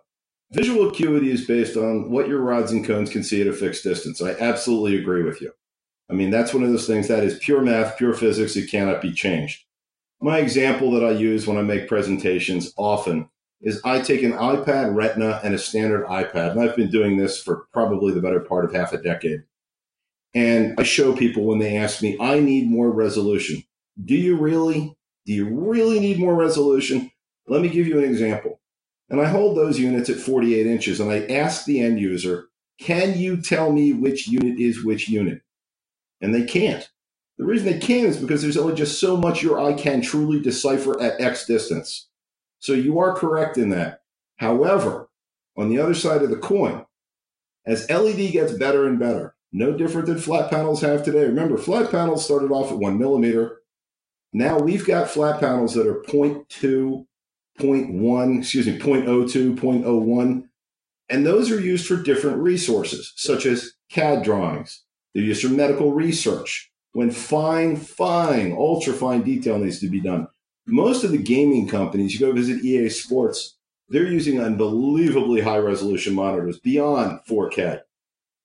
Visual 0.53 0.89
acuity 0.89 1.31
is 1.31 1.47
based 1.47 1.79
on 1.79 2.11
what 2.11 2.29
your 2.29 2.41
rods 2.41 2.73
and 2.73 2.85
cones 2.85 3.09
can 3.09 3.23
see 3.23 3.41
at 3.41 3.47
a 3.47 3.53
fixed 3.55 3.85
distance. 3.85 4.21
I 4.21 4.33
absolutely 4.33 4.99
agree 4.99 5.23
with 5.23 5.41
you. 5.41 5.53
I 6.11 6.15
mean, 6.15 6.31
that's 6.31 6.53
one 6.53 6.63
of 6.63 6.71
those 6.71 6.87
things 6.87 7.09
that 7.09 7.25
is 7.25 7.39
pure 7.39 7.63
math, 7.63 7.97
pure 7.97 8.13
physics. 8.13 8.55
It 8.57 8.71
cannot 8.71 9.01
be 9.01 9.13
changed. 9.13 9.65
My 10.21 10.39
example 10.39 10.91
that 10.93 11.05
I 11.05 11.11
use 11.13 11.47
when 11.47 11.57
I 11.57 11.63
make 11.63 11.89
presentations 11.89 12.73
often 12.77 13.31
is 13.63 13.81
I 13.85 14.01
take 14.01 14.23
an 14.23 14.33
iPad 14.33 14.95
Retina 14.95 15.41
and 15.45 15.55
a 15.55 15.59
standard 15.59 16.05
iPad, 16.07 16.53
and 16.53 16.61
I've 16.61 16.77
been 16.77 16.91
doing 16.91 17.17
this 17.17 17.41
for 17.41 17.67
probably 17.73 18.13
the 18.13 18.21
better 18.21 18.41
part 18.41 18.65
of 18.65 18.75
half 18.75 18.93
a 18.93 18.99
decade. 19.01 19.45
And 20.35 20.75
I 20.79 20.83
show 20.83 21.15
people 21.15 21.45
when 21.45 21.59
they 21.59 21.77
ask 21.77 22.03
me, 22.03 22.17
I 22.21 22.41
need 22.41 22.69
more 22.69 22.91
resolution. 22.91 23.63
Do 24.03 24.15
you 24.15 24.37
really? 24.37 24.97
Do 25.27 25.33
you 25.33 25.49
really 25.49 26.01
need 26.01 26.19
more 26.19 26.35
resolution? 26.35 27.11
Let 27.47 27.63
me 27.63 27.69
give 27.69 27.87
you 27.87 27.99
an 27.99 28.05
example. 28.05 28.61
And 29.09 29.21
I 29.21 29.27
hold 29.27 29.57
those 29.57 29.79
units 29.79 30.09
at 30.09 30.17
48 30.17 30.67
inches 30.67 30.99
and 30.99 31.11
I 31.11 31.27
ask 31.27 31.65
the 31.65 31.81
end 31.81 32.01
user, 32.01 32.49
can 32.81 33.17
you 33.17 33.41
tell 33.41 33.71
me 33.71 33.93
which 33.93 34.27
unit 34.27 34.59
is 34.59 34.83
which 34.83 35.09
unit? 35.09 35.43
And 36.21 36.35
they 36.35 36.45
can't. 36.45 36.89
The 37.39 37.45
reason 37.45 37.67
they 37.67 37.79
can't 37.79 38.09
is 38.09 38.17
because 38.17 38.43
there's 38.43 38.57
only 38.57 38.75
just 38.75 38.99
so 38.99 39.17
much 39.17 39.43
your 39.43 39.61
eye 39.61 39.75
can 39.75 40.01
truly 40.01 40.41
decipher 40.41 41.01
at 41.01 41.21
X 41.21 41.47
distance. 41.47 42.09
So 42.63 42.75
you 42.75 43.01
are 43.01 43.13
correct 43.13 43.59
in 43.59 43.71
that. 43.71 44.03
However, 44.37 45.09
on 45.57 45.69
the 45.69 45.81
other 45.81 45.95
side 45.95 46.23
of 46.23 46.31
the 46.31 46.37
coin, 46.37 46.87
as 47.67 47.91
LED 47.91 48.31
gets 48.31 48.53
better 48.53 48.87
and 48.87 49.01
better, 49.01 49.35
no 49.53 49.73
different 49.73 50.07
than 50.07 50.19
flat 50.19 50.49
panels 50.49 50.81
have 50.81 51.03
today. 51.03 51.25
Remember, 51.25 51.59
flat 51.59 51.91
panels 51.91 52.25
started 52.25 52.53
off 52.53 52.71
at 52.71 52.79
one 52.79 53.01
millimeter. 53.01 53.63
Now 54.33 54.61
we've 54.61 54.87
got 54.87 55.11
flat 55.11 55.41
panels 55.41 55.75
that 55.75 55.89
are 55.89 56.03
0.2, 56.03 57.05
0.1, 57.59 58.39
excuse 58.39 58.67
me, 58.69 58.79
0.02, 58.79 59.57
0.01. 59.57 60.49
And 61.09 61.27
those 61.27 61.51
are 61.51 61.61
used 61.61 61.89
for 61.89 61.97
different 61.97 62.39
resources, 62.39 63.13
such 63.17 63.45
as 63.45 63.73
CAD 63.91 64.23
drawings. 64.23 64.85
They're 65.15 65.25
used 65.25 65.43
for 65.43 65.49
medical 65.49 65.93
research 65.93 66.71
when 66.93 67.11
fine, 67.11 67.75
fine, 67.75 68.53
ultra 68.53 68.93
fine 68.93 69.23
detail 69.23 69.59
needs 69.59 69.81
to 69.81 69.89
be 69.89 70.01
done 70.01 70.29
most 70.67 71.05
of 71.05 71.11
the 71.11 71.19
gaming 71.19 71.69
companies, 71.69 72.15
you 72.15 72.21
go 72.21 72.33
visit 72.33 72.65
EA 72.65 72.89
Sports, 72.89 73.57
they're 73.89 74.07
using 74.07 74.41
unbelievably 74.41 75.43
high 75.43 75.59
resolution 75.59 76.15
monitors 76.15 76.59
beyond 76.59 77.21
4K 77.29 77.81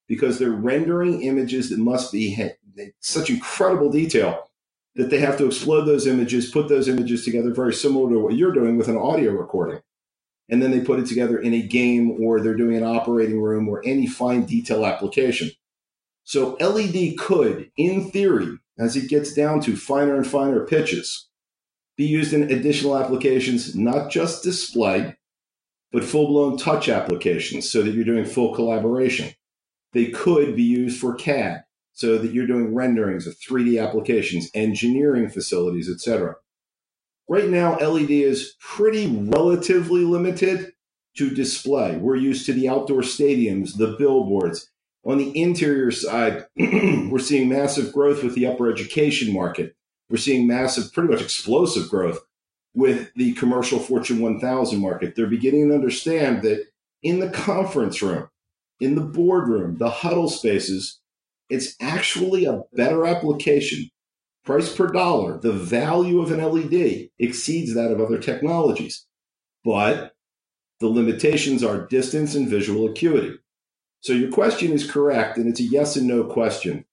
because 0.07 0.39
they're 0.39 0.51
rendering 0.51 1.21
images 1.21 1.69
that 1.69 1.79
must 1.79 2.11
be 2.11 2.51
such 2.99 3.29
incredible 3.29 3.89
detail 3.89 4.49
that 4.95 5.09
they 5.09 5.19
have 5.19 5.37
to 5.37 5.45
explode 5.45 5.85
those 5.85 6.07
images, 6.07 6.51
put 6.51 6.69
those 6.69 6.87
images 6.87 7.23
together 7.23 7.53
very 7.53 7.73
similar 7.73 8.09
to 8.09 8.19
what 8.19 8.33
you're 8.33 8.51
doing 8.51 8.77
with 8.77 8.87
an 8.87 8.97
audio 8.97 9.31
recording. 9.31 9.79
And 10.49 10.61
then 10.61 10.71
they 10.71 10.79
put 10.79 10.99
it 10.99 11.05
together 11.05 11.37
in 11.37 11.53
a 11.53 11.61
game 11.61 12.19
or 12.21 12.39
they're 12.39 12.55
doing 12.55 12.77
an 12.77 12.83
operating 12.83 13.41
room 13.41 13.69
or 13.69 13.81
any 13.85 14.07
fine 14.07 14.45
detail 14.45 14.85
application. 14.85 15.51
So 16.23 16.57
LED 16.59 17.17
could, 17.17 17.69
in 17.77 18.09
theory, 18.09 18.57
as 18.79 18.95
it 18.95 19.09
gets 19.09 19.33
down 19.33 19.61
to 19.61 19.75
finer 19.75 20.15
and 20.15 20.25
finer 20.25 20.65
pitches, 20.65 21.27
be 21.97 22.05
used 22.05 22.31
in 22.31 22.43
additional 22.43 22.97
applications, 22.97 23.75
not 23.75 24.11
just 24.11 24.43
display, 24.43 25.17
but 25.91 26.03
full 26.03 26.27
blown 26.27 26.57
touch 26.57 26.89
applications 26.89 27.69
so 27.69 27.81
that 27.81 27.93
you're 27.93 28.05
doing 28.05 28.25
full 28.25 28.53
collaboration. 28.53 29.33
They 29.93 30.07
could 30.07 30.55
be 30.55 30.63
used 30.63 30.99
for 30.99 31.15
CAD 31.15 31.63
so 31.93 32.19
that 32.19 32.31
you're 32.31 32.45
doing 32.45 32.75
renderings 32.75 33.25
of 33.25 33.35
3D 33.39 33.83
applications, 33.83 34.51
engineering 34.53 35.29
facilities, 35.29 35.89
etc. 35.89 36.35
Right 37.27 37.49
now, 37.49 37.77
LED 37.77 38.11
is 38.11 38.53
pretty 38.59 39.07
relatively 39.07 40.01
limited 40.01 40.73
to 41.17 41.29
display. 41.31 41.97
We're 41.97 42.15
used 42.15 42.45
to 42.45 42.53
the 42.53 42.69
outdoor 42.69 43.01
stadiums, 43.01 43.77
the 43.77 43.95
billboards. 43.97 44.69
On 45.03 45.17
the 45.17 45.41
interior 45.41 45.89
side, 45.89 46.45
we're 46.57 47.17
seeing 47.17 47.49
massive 47.49 47.91
growth 47.91 48.23
with 48.23 48.35
the 48.35 48.45
upper 48.45 48.71
education 48.71 49.33
market 49.33 49.76
we're 50.09 50.17
seeing 50.17 50.47
massive, 50.47 50.93
pretty 50.93 51.09
much 51.09 51.21
explosive 51.21 51.89
growth 51.89 52.19
with 52.73 53.13
the 53.15 53.33
commercial 53.33 53.79
Fortune 53.79 54.19
1000 54.19 54.79
market. 54.79 55.15
They're 55.15 55.27
beginning 55.27 55.69
to 55.69 55.75
understand 55.75 56.43
that 56.43 56.65
in 57.03 57.19
the 57.19 57.29
conference 57.29 58.01
room, 58.01 58.29
in 58.79 58.95
the 58.95 59.01
boardroom, 59.01 59.77
the 59.77 59.89
huddle 59.89 60.29
spaces, 60.29 60.99
it's 61.49 61.75
actually 61.81 62.45
a 62.45 62.61
better 62.73 63.05
application. 63.05 63.89
Price 64.45 64.73
per 64.73 64.87
dollar, 64.87 65.39
the 65.39 65.51
value 65.51 66.21
of 66.21 66.31
an 66.31 66.41
LED 66.41 67.09
exceeds 67.19 67.73
that 67.73 67.91
of 67.91 67.99
other 67.99 68.17
technologies. 68.17 69.05
But 69.65 70.15
the 70.79 70.87
limitations 70.87 71.63
are 71.63 71.87
distance 71.87 72.35
and 72.35 72.47
visual 72.47 72.89
acuity. 72.89 73.39
So 74.01 74.13
your 74.13 74.31
question 74.31 74.71
is 74.71 74.89
correct, 74.89 75.37
and 75.37 75.47
it's 75.47 75.59
a 75.59 75.63
yes 75.63 75.95
and 75.95 76.07
no 76.07 76.23
question. 76.23 76.85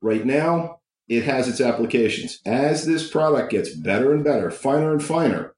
Right 0.00 0.24
now, 0.24 0.80
it 1.08 1.24
has 1.24 1.48
its 1.48 1.60
applications. 1.60 2.40
As 2.44 2.86
this 2.86 3.08
product 3.08 3.50
gets 3.50 3.74
better 3.74 4.12
and 4.12 4.24
better, 4.24 4.50
finer 4.50 4.92
and 4.92 5.02
finer, 5.02 5.54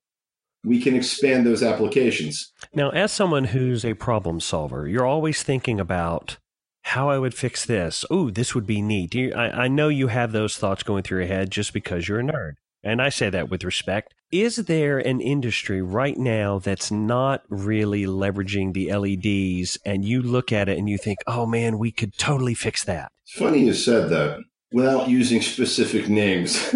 we 0.65 0.81
can 0.81 0.95
expand 0.95 1.47
those 1.47 1.63
applications. 1.63 2.53
Now, 2.75 2.91
as 2.91 3.13
someone 3.13 3.45
who's 3.45 3.85
a 3.85 3.95
problem 3.95 4.41
solver, 4.41 4.89
you're 4.89 5.07
always 5.07 5.43
thinking 5.43 5.81
about 5.81 6.39
how 6.83 7.11
I 7.11 7.19
would 7.19 7.35
fix 7.35 7.65
this. 7.65 8.05
Oh, 8.11 8.31
this 8.31 8.55
would 8.55 8.67
be 8.67 8.83
neat. 8.83 9.15
You, 9.15 9.33
I, 9.35 9.65
I 9.65 9.69
know 9.69 9.89
you 9.89 10.09
have 10.09 10.33
those 10.33 10.57
thoughts 10.57 10.83
going 10.83 11.03
through 11.03 11.21
your 11.21 11.29
head 11.29 11.51
just 11.51 11.73
because 11.73 12.09
you're 12.09 12.21
a 12.21 12.25
nerd. 12.25 12.55
And 12.83 13.03
I 13.03 13.09
say 13.09 13.29
that 13.31 13.51
with 13.51 13.65
respect. 13.65 14.15
Is 14.31 14.57
there 14.57 14.99
an 14.99 15.21
industry 15.21 15.83
right 15.83 16.17
now 16.17 16.59
that's 16.59 16.91
not 16.91 17.43
really 17.49 18.05
leveraging 18.05 18.73
the 18.73 18.93
LEDs 18.95 19.79
and 19.85 20.05
you 20.05 20.23
look 20.23 20.53
at 20.53 20.69
it 20.69 20.79
and 20.79 20.89
you 20.89 20.99
think, 20.99 21.19
oh 21.27 21.47
man, 21.47 21.79
we 21.79 21.91
could 21.91 22.17
totally 22.17 22.55
fix 22.55 22.85
that? 22.85 23.11
It's 23.25 23.39
funny 23.39 23.65
you 23.65 23.75
said 23.75 24.11
that 24.11 24.39
without 24.73 25.09
using 25.09 25.41
specific 25.41 26.09
names. 26.09 26.75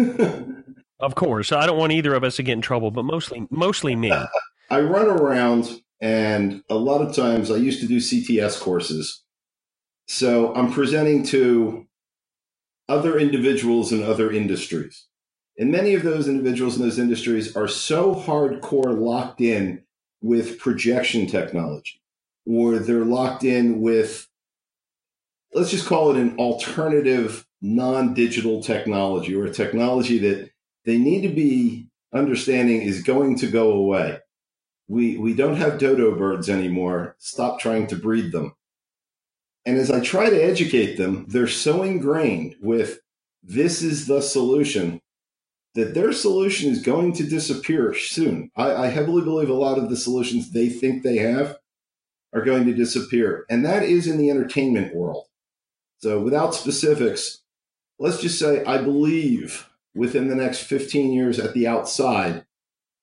of 0.99 1.15
course, 1.15 1.51
I 1.51 1.65
don't 1.65 1.77
want 1.77 1.91
either 1.91 2.13
of 2.13 2.23
us 2.23 2.37
to 2.37 2.43
get 2.43 2.53
in 2.53 2.61
trouble, 2.61 2.91
but 2.91 3.03
mostly 3.03 3.47
mostly 3.49 3.95
me. 3.95 4.11
I 4.69 4.79
run 4.79 5.07
around 5.07 5.81
and 6.01 6.63
a 6.69 6.75
lot 6.75 7.01
of 7.01 7.15
times 7.15 7.49
I 7.49 7.55
used 7.55 7.79
to 7.79 7.87
do 7.87 7.97
CTS 7.97 8.59
courses. 8.59 9.23
So 10.07 10.53
I'm 10.53 10.71
presenting 10.71 11.23
to 11.27 11.87
other 12.89 13.17
individuals 13.17 13.93
in 13.93 14.03
other 14.03 14.29
industries. 14.31 15.07
And 15.57 15.71
many 15.71 15.93
of 15.93 16.03
those 16.03 16.27
individuals 16.27 16.75
in 16.75 16.81
those 16.81 16.99
industries 16.99 17.55
are 17.55 17.69
so 17.69 18.13
hardcore 18.13 18.99
locked 18.99 19.39
in 19.39 19.83
with 20.21 20.59
projection 20.59 21.27
technology, 21.27 22.01
or 22.45 22.79
they're 22.79 23.05
locked 23.05 23.43
in 23.43 23.79
with, 23.79 24.27
let's 25.53 25.71
just 25.71 25.85
call 25.85 26.11
it 26.11 26.17
an 26.17 26.37
alternative 26.37 27.45
non-digital 27.63 28.61
technology 28.61 29.33
or 29.33 29.47
technology 29.47 30.19
that 30.19 30.51
they 30.85 30.97
need 30.97 31.21
to 31.21 31.29
be 31.29 31.87
understanding 32.13 32.81
is 32.81 33.01
going 33.01 33.37
to 33.37 33.47
go 33.47 33.71
away. 33.71 34.19
We 34.87 35.17
we 35.17 35.33
don't 35.33 35.55
have 35.55 35.79
dodo 35.79 36.15
birds 36.15 36.49
anymore. 36.49 37.15
Stop 37.17 37.59
trying 37.59 37.87
to 37.87 37.95
breed 37.95 38.31
them. 38.33 38.53
And 39.65 39.77
as 39.77 39.89
I 39.89 40.01
try 40.01 40.29
to 40.29 40.43
educate 40.43 40.97
them, 40.97 41.25
they're 41.29 41.47
so 41.47 41.83
ingrained 41.83 42.55
with 42.61 42.99
this 43.41 43.81
is 43.81 44.07
the 44.07 44.21
solution 44.21 44.99
that 45.73 45.93
their 45.93 46.11
solution 46.11 46.69
is 46.69 46.81
going 46.81 47.13
to 47.13 47.23
disappear 47.23 47.93
soon. 47.93 48.51
I, 48.57 48.75
I 48.75 48.87
heavily 48.87 49.23
believe 49.23 49.49
a 49.49 49.53
lot 49.53 49.77
of 49.77 49.89
the 49.89 49.97
solutions 49.97 50.51
they 50.51 50.67
think 50.69 51.01
they 51.01 51.17
have 51.17 51.57
are 52.33 52.43
going 52.43 52.65
to 52.65 52.73
disappear. 52.73 53.45
And 53.49 53.65
that 53.65 53.83
is 53.83 54.05
in 54.05 54.17
the 54.17 54.29
entertainment 54.29 54.93
world. 54.93 55.25
So 55.99 56.19
without 56.19 56.53
specifics, 56.53 57.42
let's 58.03 58.19
just 58.19 58.37
say 58.37 58.61
I 58.65 58.79
believe 58.79 59.69
within 59.95 60.27
the 60.27 60.35
next 60.35 60.63
15 60.63 61.13
years 61.13 61.39
at 61.39 61.53
the 61.53 61.67
outside, 61.67 62.45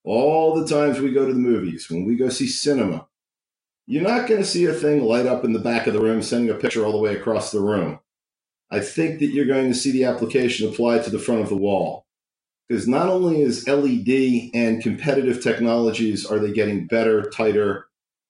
all 0.04 0.54
the 0.54 0.68
times 0.68 1.00
we 1.00 1.10
go 1.10 1.26
to 1.26 1.32
the 1.32 1.38
movies, 1.38 1.88
when 1.88 2.04
we 2.04 2.16
go 2.16 2.28
see 2.28 2.46
cinema, 2.46 3.06
you're 3.86 4.06
not 4.06 4.28
going 4.28 4.42
to 4.42 4.46
see 4.46 4.66
a 4.66 4.74
thing 4.74 5.02
light 5.02 5.24
up 5.24 5.42
in 5.42 5.54
the 5.54 5.58
back 5.58 5.86
of 5.86 5.94
the 5.94 6.02
room, 6.02 6.20
sending 6.20 6.50
a 6.50 6.54
picture 6.54 6.84
all 6.84 6.92
the 6.92 6.98
way 6.98 7.16
across 7.16 7.50
the 7.50 7.60
room. 7.60 7.98
I 8.70 8.80
think 8.80 9.20
that 9.20 9.28
you're 9.28 9.46
going 9.46 9.68
to 9.68 9.74
see 9.74 9.90
the 9.90 10.04
application 10.04 10.68
applied 10.68 11.04
to 11.04 11.10
the 11.10 11.18
front 11.18 11.40
of 11.40 11.48
the 11.48 11.56
wall. 11.56 12.04
Because 12.68 12.86
not 12.86 13.08
only 13.08 13.40
is 13.40 13.66
LED 13.66 14.50
and 14.52 14.82
competitive 14.82 15.42
technologies 15.42 16.26
are 16.26 16.38
they 16.38 16.52
getting 16.52 16.86
better, 16.86 17.22
tighter, 17.22 17.86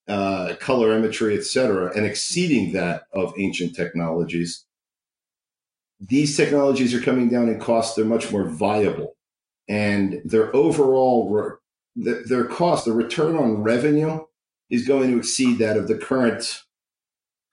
uh, 0.07 0.55
color 0.61 0.97
imagery, 0.97 1.37
etc., 1.37 1.93
and 1.97 2.07
exceeding 2.07 2.73
that 2.73 3.03
of 3.13 3.35
ancient 3.39 3.75
technologies, 3.75 4.65
these 6.01 6.37
technologies 6.37 6.95
are 6.95 7.01
coming 7.01 7.29
down 7.29 7.49
in 7.49 7.61
cost. 7.61 7.95
They're 7.95 8.05
much 8.05 8.33
more 8.33 8.49
viable, 8.49 9.17
and 9.69 10.21
their 10.25 10.55
overall 10.57 11.59
their 11.97 12.45
cost, 12.45 12.85
the 12.85 12.93
return 12.93 13.37
on 13.37 13.63
revenue, 13.63 14.21
is 14.71 14.87
going 14.87 15.11
to 15.11 15.19
exceed 15.19 15.59
that 15.59 15.77
of 15.77 15.89
the 15.89 15.97
current 15.99 16.63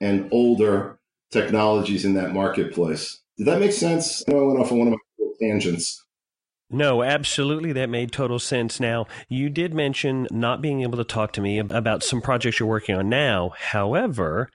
and 0.00 0.28
older 0.32 0.98
technologies 1.30 2.04
in 2.04 2.14
that 2.14 2.32
marketplace. 2.32 3.20
Did 3.36 3.46
that 3.46 3.60
make 3.60 3.72
sense? 3.72 4.24
I 4.26 4.32
know 4.32 4.44
I 4.44 4.46
went 4.46 4.60
off 4.60 4.72
on 4.72 4.78
one 4.78 4.88
of 4.88 4.94
my 4.94 4.98
tangents. 5.40 6.04
No, 6.70 7.02
absolutely. 7.02 7.72
That 7.72 7.88
made 7.88 8.12
total 8.12 8.38
sense. 8.38 8.78
Now, 8.78 9.06
you 9.28 9.48
did 9.48 9.74
mention 9.74 10.28
not 10.30 10.60
being 10.60 10.82
able 10.82 10.98
to 10.98 11.04
talk 11.04 11.32
to 11.32 11.40
me 11.40 11.58
about 11.58 12.02
some 12.02 12.20
projects 12.20 12.60
you're 12.60 12.68
working 12.68 12.94
on 12.94 13.08
now. 13.08 13.52
However, 13.56 14.50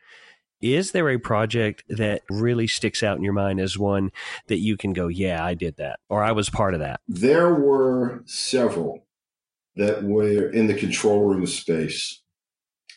is 0.63 0.91
there 0.91 1.09
a 1.09 1.17
project 1.17 1.83
that 1.89 2.21
really 2.29 2.67
sticks 2.67 3.03
out 3.03 3.17
in 3.17 3.23
your 3.23 3.33
mind 3.33 3.59
as 3.59 3.77
one 3.77 4.11
that 4.47 4.59
you 4.59 4.77
can 4.77 4.93
go, 4.93 5.07
yeah, 5.07 5.43
I 5.43 5.53
did 5.53 5.75
that, 5.77 5.99
or 6.09 6.23
I 6.23 6.31
was 6.31 6.49
part 6.49 6.73
of 6.73 6.79
that? 6.79 7.01
There 7.07 7.53
were 7.53 8.23
several 8.25 9.05
that 9.75 10.03
were 10.03 10.49
in 10.49 10.67
the 10.67 10.73
control 10.73 11.25
room 11.25 11.45
space. 11.47 12.21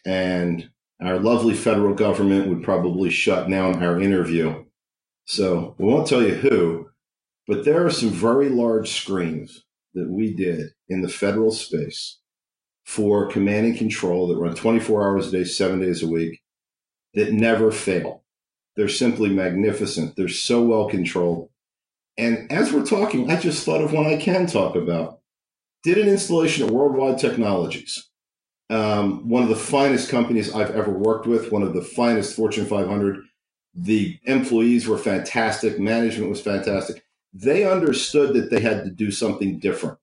And 0.04 0.70
our 1.00 1.18
lovely 1.18 1.54
federal 1.54 1.94
government 1.94 2.48
would 2.48 2.62
probably 2.62 3.10
shut 3.10 3.50
down 3.50 3.82
our 3.82 4.00
interview. 4.00 4.64
So 5.24 5.74
we 5.78 5.86
won't 5.86 6.06
tell 6.06 6.22
you 6.22 6.34
who, 6.34 6.90
but 7.48 7.64
there 7.64 7.84
are 7.84 7.90
some 7.90 8.10
very 8.10 8.48
large 8.48 8.90
screens 8.90 9.64
that 9.94 10.08
we 10.08 10.32
did 10.34 10.70
in 10.88 11.00
the 11.02 11.08
federal 11.08 11.50
space 11.50 12.18
for 12.84 13.28
command 13.28 13.66
and 13.66 13.76
control 13.76 14.28
that 14.28 14.36
run 14.36 14.54
24 14.54 15.02
hours 15.02 15.28
a 15.28 15.30
day, 15.32 15.44
seven 15.44 15.80
days 15.80 16.02
a 16.02 16.08
week, 16.08 16.40
that 17.16 17.32
never 17.32 17.72
fail. 17.72 18.22
They're 18.76 18.88
simply 18.88 19.30
magnificent. 19.30 20.14
They're 20.14 20.28
so 20.28 20.62
well 20.62 20.88
controlled. 20.88 21.50
And 22.16 22.50
as 22.52 22.72
we're 22.72 22.86
talking, 22.86 23.28
I 23.30 23.40
just 23.40 23.64
thought 23.64 23.82
of 23.82 23.92
one 23.92 24.06
I 24.06 24.16
can 24.16 24.46
talk 24.46 24.76
about. 24.76 25.18
Did 25.82 25.98
an 25.98 26.08
installation 26.08 26.66
at 26.66 26.72
Worldwide 26.72 27.18
Technologies, 27.18 28.08
um, 28.70 29.28
one 29.28 29.42
of 29.42 29.48
the 29.48 29.56
finest 29.56 30.08
companies 30.08 30.54
I've 30.54 30.70
ever 30.70 30.92
worked 30.92 31.26
with, 31.26 31.50
one 31.50 31.62
of 31.62 31.74
the 31.74 31.82
finest 31.82 32.36
Fortune 32.36 32.66
500. 32.66 33.24
The 33.74 34.18
employees 34.24 34.86
were 34.86 34.96
fantastic, 34.96 35.80
management 35.80 36.30
was 36.30 36.40
fantastic 36.40 37.02
they 37.38 37.70
understood 37.70 38.34
that 38.34 38.50
they 38.50 38.60
had 38.60 38.84
to 38.84 38.90
do 38.90 39.10
something 39.10 39.58
different. 39.58 39.98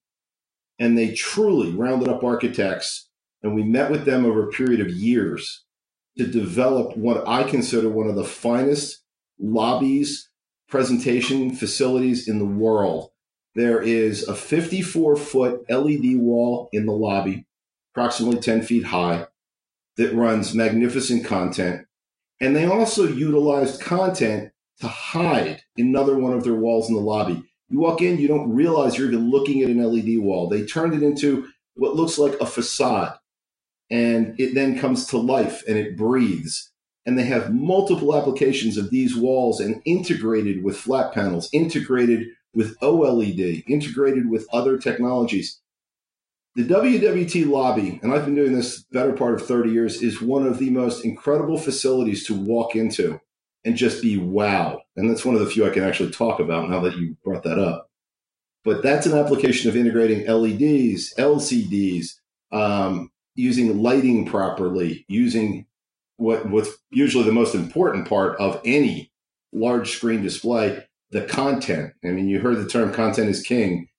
And 0.78 0.98
they 0.98 1.14
truly 1.14 1.72
rounded 1.72 2.08
up 2.08 2.24
architects, 2.24 3.10
and 3.42 3.56
we 3.56 3.64
met 3.64 3.90
with 3.90 4.06
them 4.06 4.26
over 4.26 4.44
a 4.44 4.52
period 4.52 4.82
of 4.82 4.90
years 4.90 5.64
to 6.18 6.28
develop 6.28 6.96
what 6.96 7.28
I 7.28 7.44
consider 7.44 7.90
one 7.90 8.08
of 8.08 8.16
the 8.16 8.24
finest 8.24 9.04
lobbies, 9.40 10.30
presentation 10.68 11.56
facilities 11.56 12.28
in 12.28 12.40
the 12.40 12.46
world. 12.46 13.10
There 13.56 13.82
is 13.82 14.28
a 14.28 14.36
54 14.36 15.16
foot 15.16 15.66
LED 15.70 16.18
wall 16.18 16.70
in 16.72 16.86
the 16.86 16.92
lobby, 16.92 17.46
approximately 17.94 18.40
10 18.40 18.64
feet 18.64 18.86
high, 18.86 19.28
that 19.98 20.14
runs 20.14 20.56
magnificent 20.56 21.26
content. 21.26 21.86
And 22.40 22.56
they 22.56 22.66
also 22.66 23.08
utilized 23.08 23.82
content 23.82 24.52
to 24.80 24.88
hide 24.88 25.62
another 25.78 26.18
one 26.18 26.34
of 26.34 26.44
their 26.44 26.56
walls 26.56 26.90
in 26.90 26.96
the 26.96 27.02
lobby. 27.02 27.44
You 27.70 27.80
walk 27.80 28.02
in, 28.02 28.18
you 28.18 28.28
don't 28.28 28.54
realize 28.54 28.98
you're 28.98 29.08
even 29.08 29.30
looking 29.30 29.62
at 29.62 29.70
an 29.70 29.84
LED 29.84 30.20
wall. 30.20 30.50
They 30.50 30.66
turned 30.66 30.94
it 30.94 31.04
into 31.04 31.48
what 31.76 31.96
looks 31.96 32.18
like 32.18 32.34
a 32.40 32.46
facade, 32.46 33.18
and 33.94 34.34
it 34.40 34.56
then 34.56 34.80
comes 34.80 35.06
to 35.06 35.18
life 35.18 35.62
and 35.68 35.78
it 35.78 35.96
breathes. 35.96 36.72
And 37.06 37.18
they 37.18 37.26
have 37.26 37.54
multiple 37.54 38.16
applications 38.16 38.76
of 38.76 38.90
these 38.90 39.16
walls 39.16 39.60
and 39.60 39.84
integrated 39.86 40.64
with 40.64 40.78
flat 40.78 41.14
panels, 41.14 41.48
integrated 41.54 42.26
with 42.56 42.76
OLED, 42.80 43.64
integrated 43.68 44.32
with 44.32 44.48
other 44.52 44.80
technologies. 44.80 45.62
The 46.56 46.64
WWT 46.64 47.48
lobby, 47.48 48.00
and 48.02 48.12
I've 48.12 48.26
been 48.26 48.36
doing 48.36 48.54
this 48.54 48.82
better 48.92 49.14
part 49.14 49.36
of 49.36 49.46
30 49.46 49.70
years, 49.70 50.02
is 50.02 50.20
one 50.20 50.48
of 50.48 50.58
the 50.58 50.72
most 50.72 51.06
incredible 51.06 51.60
facilities 51.60 52.26
to 52.26 52.34
walk 52.34 52.76
into 52.76 53.20
and 53.64 53.76
just 53.76 54.02
be 54.02 54.18
wow. 54.18 54.82
And 54.96 55.08
that's 55.08 55.24
one 55.24 55.36
of 55.36 55.42
the 55.42 55.50
few 55.50 55.68
I 55.68 55.72
can 55.72 55.84
actually 55.84 56.10
talk 56.10 56.40
about 56.40 56.68
now 56.68 56.80
that 56.80 56.98
you 56.98 57.16
brought 57.24 57.44
that 57.44 57.60
up. 57.60 57.92
But 58.66 58.82
that's 58.82 59.06
an 59.06 59.18
application 59.18 59.70
of 59.70 59.78
integrating 59.78 60.26
LEDs, 60.26 61.14
LCDs, 61.16 62.08
um, 62.52 63.12
using 63.36 63.82
lighting 63.82 64.26
properly, 64.26 65.06
using 65.08 65.66
what 66.18 66.48
what's 66.50 66.72
usually 66.92 67.24
the 67.24 67.32
most 67.32 67.56
important 67.56 68.08
part 68.08 68.40
of 68.40 68.62
any 68.66 69.12
large 69.52 69.92
screen 69.92 70.22
display, 70.22 70.86
the 71.12 71.22
content. 71.26 71.94
I 72.04 72.10
mean, 72.10 72.28
you 72.28 72.40
heard 72.40 72.58
the 72.58 72.70
term 72.70 72.94
content 72.94 73.30
is 73.30 73.42
king. 73.42 73.90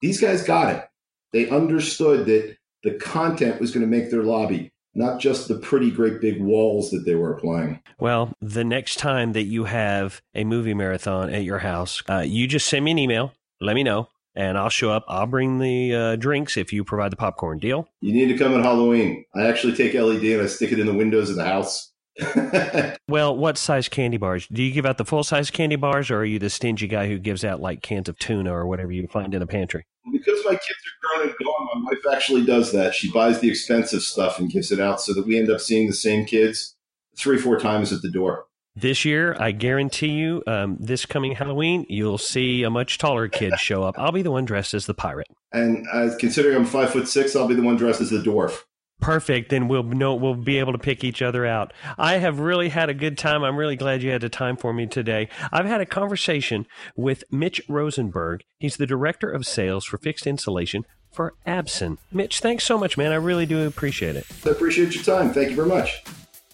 These 0.00 0.20
guys 0.20 0.42
got 0.42 0.74
it. 0.74 0.84
They 1.32 1.48
understood 1.48 2.26
that 2.26 2.56
the 2.84 2.94
content 2.94 3.60
was 3.60 3.72
going 3.72 3.88
to 3.88 3.96
make 3.96 4.10
their 4.10 4.22
lobby 4.22 4.72
not 4.98 5.20
just 5.20 5.48
the 5.48 5.54
pretty 5.54 5.90
great 5.90 6.20
big 6.20 6.42
walls 6.42 6.90
that 6.90 7.04
they 7.06 7.14
were 7.14 7.32
applying. 7.32 7.80
Well, 7.98 8.32
the 8.40 8.64
next 8.64 8.98
time 8.98 9.32
that 9.32 9.44
you 9.44 9.64
have 9.64 10.20
a 10.34 10.44
movie 10.44 10.74
marathon 10.74 11.30
at 11.30 11.44
your 11.44 11.60
house, 11.60 12.02
uh, 12.08 12.24
you 12.26 12.46
just 12.46 12.66
send 12.66 12.84
me 12.84 12.90
an 12.90 12.98
email, 12.98 13.32
let 13.60 13.74
me 13.74 13.84
know, 13.84 14.08
and 14.38 14.56
I'll 14.56 14.68
show 14.68 14.90
up. 14.90 15.04
I'll 15.08 15.26
bring 15.26 15.58
the 15.58 15.94
uh, 15.94 16.16
drinks 16.16 16.56
if 16.56 16.72
you 16.72 16.84
provide 16.84 17.10
the 17.10 17.16
popcorn. 17.16 17.58
Deal? 17.58 17.88
You 18.00 18.12
need 18.12 18.28
to 18.28 18.38
come 18.38 18.54
on 18.54 18.62
Halloween. 18.62 19.24
I 19.34 19.48
actually 19.48 19.74
take 19.74 19.94
LED 19.94 20.22
and 20.22 20.42
I 20.42 20.46
stick 20.46 20.70
it 20.70 20.78
in 20.78 20.86
the 20.86 20.94
windows 20.94 21.28
of 21.28 21.34
the 21.34 21.44
house. 21.44 21.92
well, 23.08 23.36
what 23.36 23.58
size 23.58 23.88
candy 23.88 24.16
bars? 24.16 24.46
Do 24.46 24.62
you 24.62 24.72
give 24.72 24.86
out 24.86 24.96
the 24.96 25.04
full 25.04 25.24
size 25.24 25.50
candy 25.50 25.76
bars, 25.76 26.10
or 26.10 26.18
are 26.18 26.24
you 26.24 26.38
the 26.38 26.50
stingy 26.50 26.86
guy 26.86 27.08
who 27.08 27.18
gives 27.18 27.44
out 27.44 27.60
like 27.60 27.82
cans 27.82 28.08
of 28.08 28.18
tuna 28.18 28.52
or 28.52 28.66
whatever 28.66 28.92
you 28.92 29.06
find 29.08 29.34
in 29.34 29.40
the 29.40 29.46
pantry? 29.46 29.84
Because 30.12 30.40
my 30.44 30.52
kids 30.52 30.62
are 30.62 31.18
grown 31.18 31.28
and 31.28 31.36
gone, 31.38 31.82
my 31.82 31.90
wife 31.90 32.16
actually 32.16 32.44
does 32.44 32.72
that. 32.72 32.94
She 32.94 33.10
buys 33.10 33.40
the 33.40 33.50
expensive 33.50 34.02
stuff 34.02 34.38
and 34.38 34.50
gives 34.50 34.72
it 34.72 34.80
out 34.80 35.00
so 35.00 35.14
that 35.14 35.26
we 35.26 35.38
end 35.38 35.50
up 35.50 35.60
seeing 35.60 35.86
the 35.86 35.92
same 35.92 36.24
kids 36.24 36.76
three, 37.16 37.38
four 37.38 37.58
times 37.58 37.92
at 37.92 38.02
the 38.02 38.10
door. 38.10 38.46
This 38.80 39.04
year, 39.04 39.36
I 39.40 39.50
guarantee 39.50 40.12
you, 40.12 40.40
um, 40.46 40.76
this 40.78 41.04
coming 41.04 41.32
Halloween, 41.32 41.84
you'll 41.88 42.16
see 42.16 42.62
a 42.62 42.70
much 42.70 42.98
taller 42.98 43.26
kid 43.26 43.58
show 43.58 43.82
up. 43.82 43.98
I'll 43.98 44.12
be 44.12 44.22
the 44.22 44.30
one 44.30 44.44
dressed 44.44 44.72
as 44.72 44.86
the 44.86 44.94
pirate. 44.94 45.26
And 45.52 45.84
uh, 45.92 46.10
considering 46.20 46.54
I'm 46.54 46.64
five 46.64 46.90
foot 46.90 47.08
six, 47.08 47.34
I'll 47.34 47.48
be 47.48 47.56
the 47.56 47.62
one 47.62 47.74
dressed 47.74 48.00
as 48.00 48.10
the 48.10 48.18
dwarf. 48.18 48.62
Perfect. 49.00 49.50
Then 49.50 49.66
we'll 49.66 49.82
know 49.82 50.14
we'll 50.14 50.34
be 50.34 50.60
able 50.60 50.72
to 50.72 50.78
pick 50.78 51.02
each 51.02 51.22
other 51.22 51.44
out. 51.44 51.72
I 51.98 52.18
have 52.18 52.38
really 52.38 52.68
had 52.68 52.88
a 52.88 52.94
good 52.94 53.18
time. 53.18 53.42
I'm 53.42 53.56
really 53.56 53.74
glad 53.74 54.04
you 54.04 54.12
had 54.12 54.20
the 54.20 54.28
time 54.28 54.56
for 54.56 54.72
me 54.72 54.86
today. 54.86 55.28
I've 55.50 55.66
had 55.66 55.80
a 55.80 55.86
conversation 55.86 56.64
with 56.94 57.24
Mitch 57.32 57.60
Rosenberg. 57.68 58.42
He's 58.60 58.76
the 58.76 58.86
director 58.86 59.28
of 59.28 59.44
sales 59.44 59.86
for 59.86 59.98
fixed 59.98 60.26
installation 60.26 60.84
for 61.12 61.34
Absen. 61.44 61.98
Mitch, 62.12 62.38
thanks 62.38 62.62
so 62.62 62.78
much, 62.78 62.96
man. 62.96 63.10
I 63.10 63.16
really 63.16 63.46
do 63.46 63.66
appreciate 63.66 64.14
it. 64.14 64.24
I 64.46 64.50
appreciate 64.50 64.94
your 64.94 65.02
time. 65.02 65.32
Thank 65.32 65.50
you 65.50 65.56
very 65.56 65.68
much. 65.68 66.04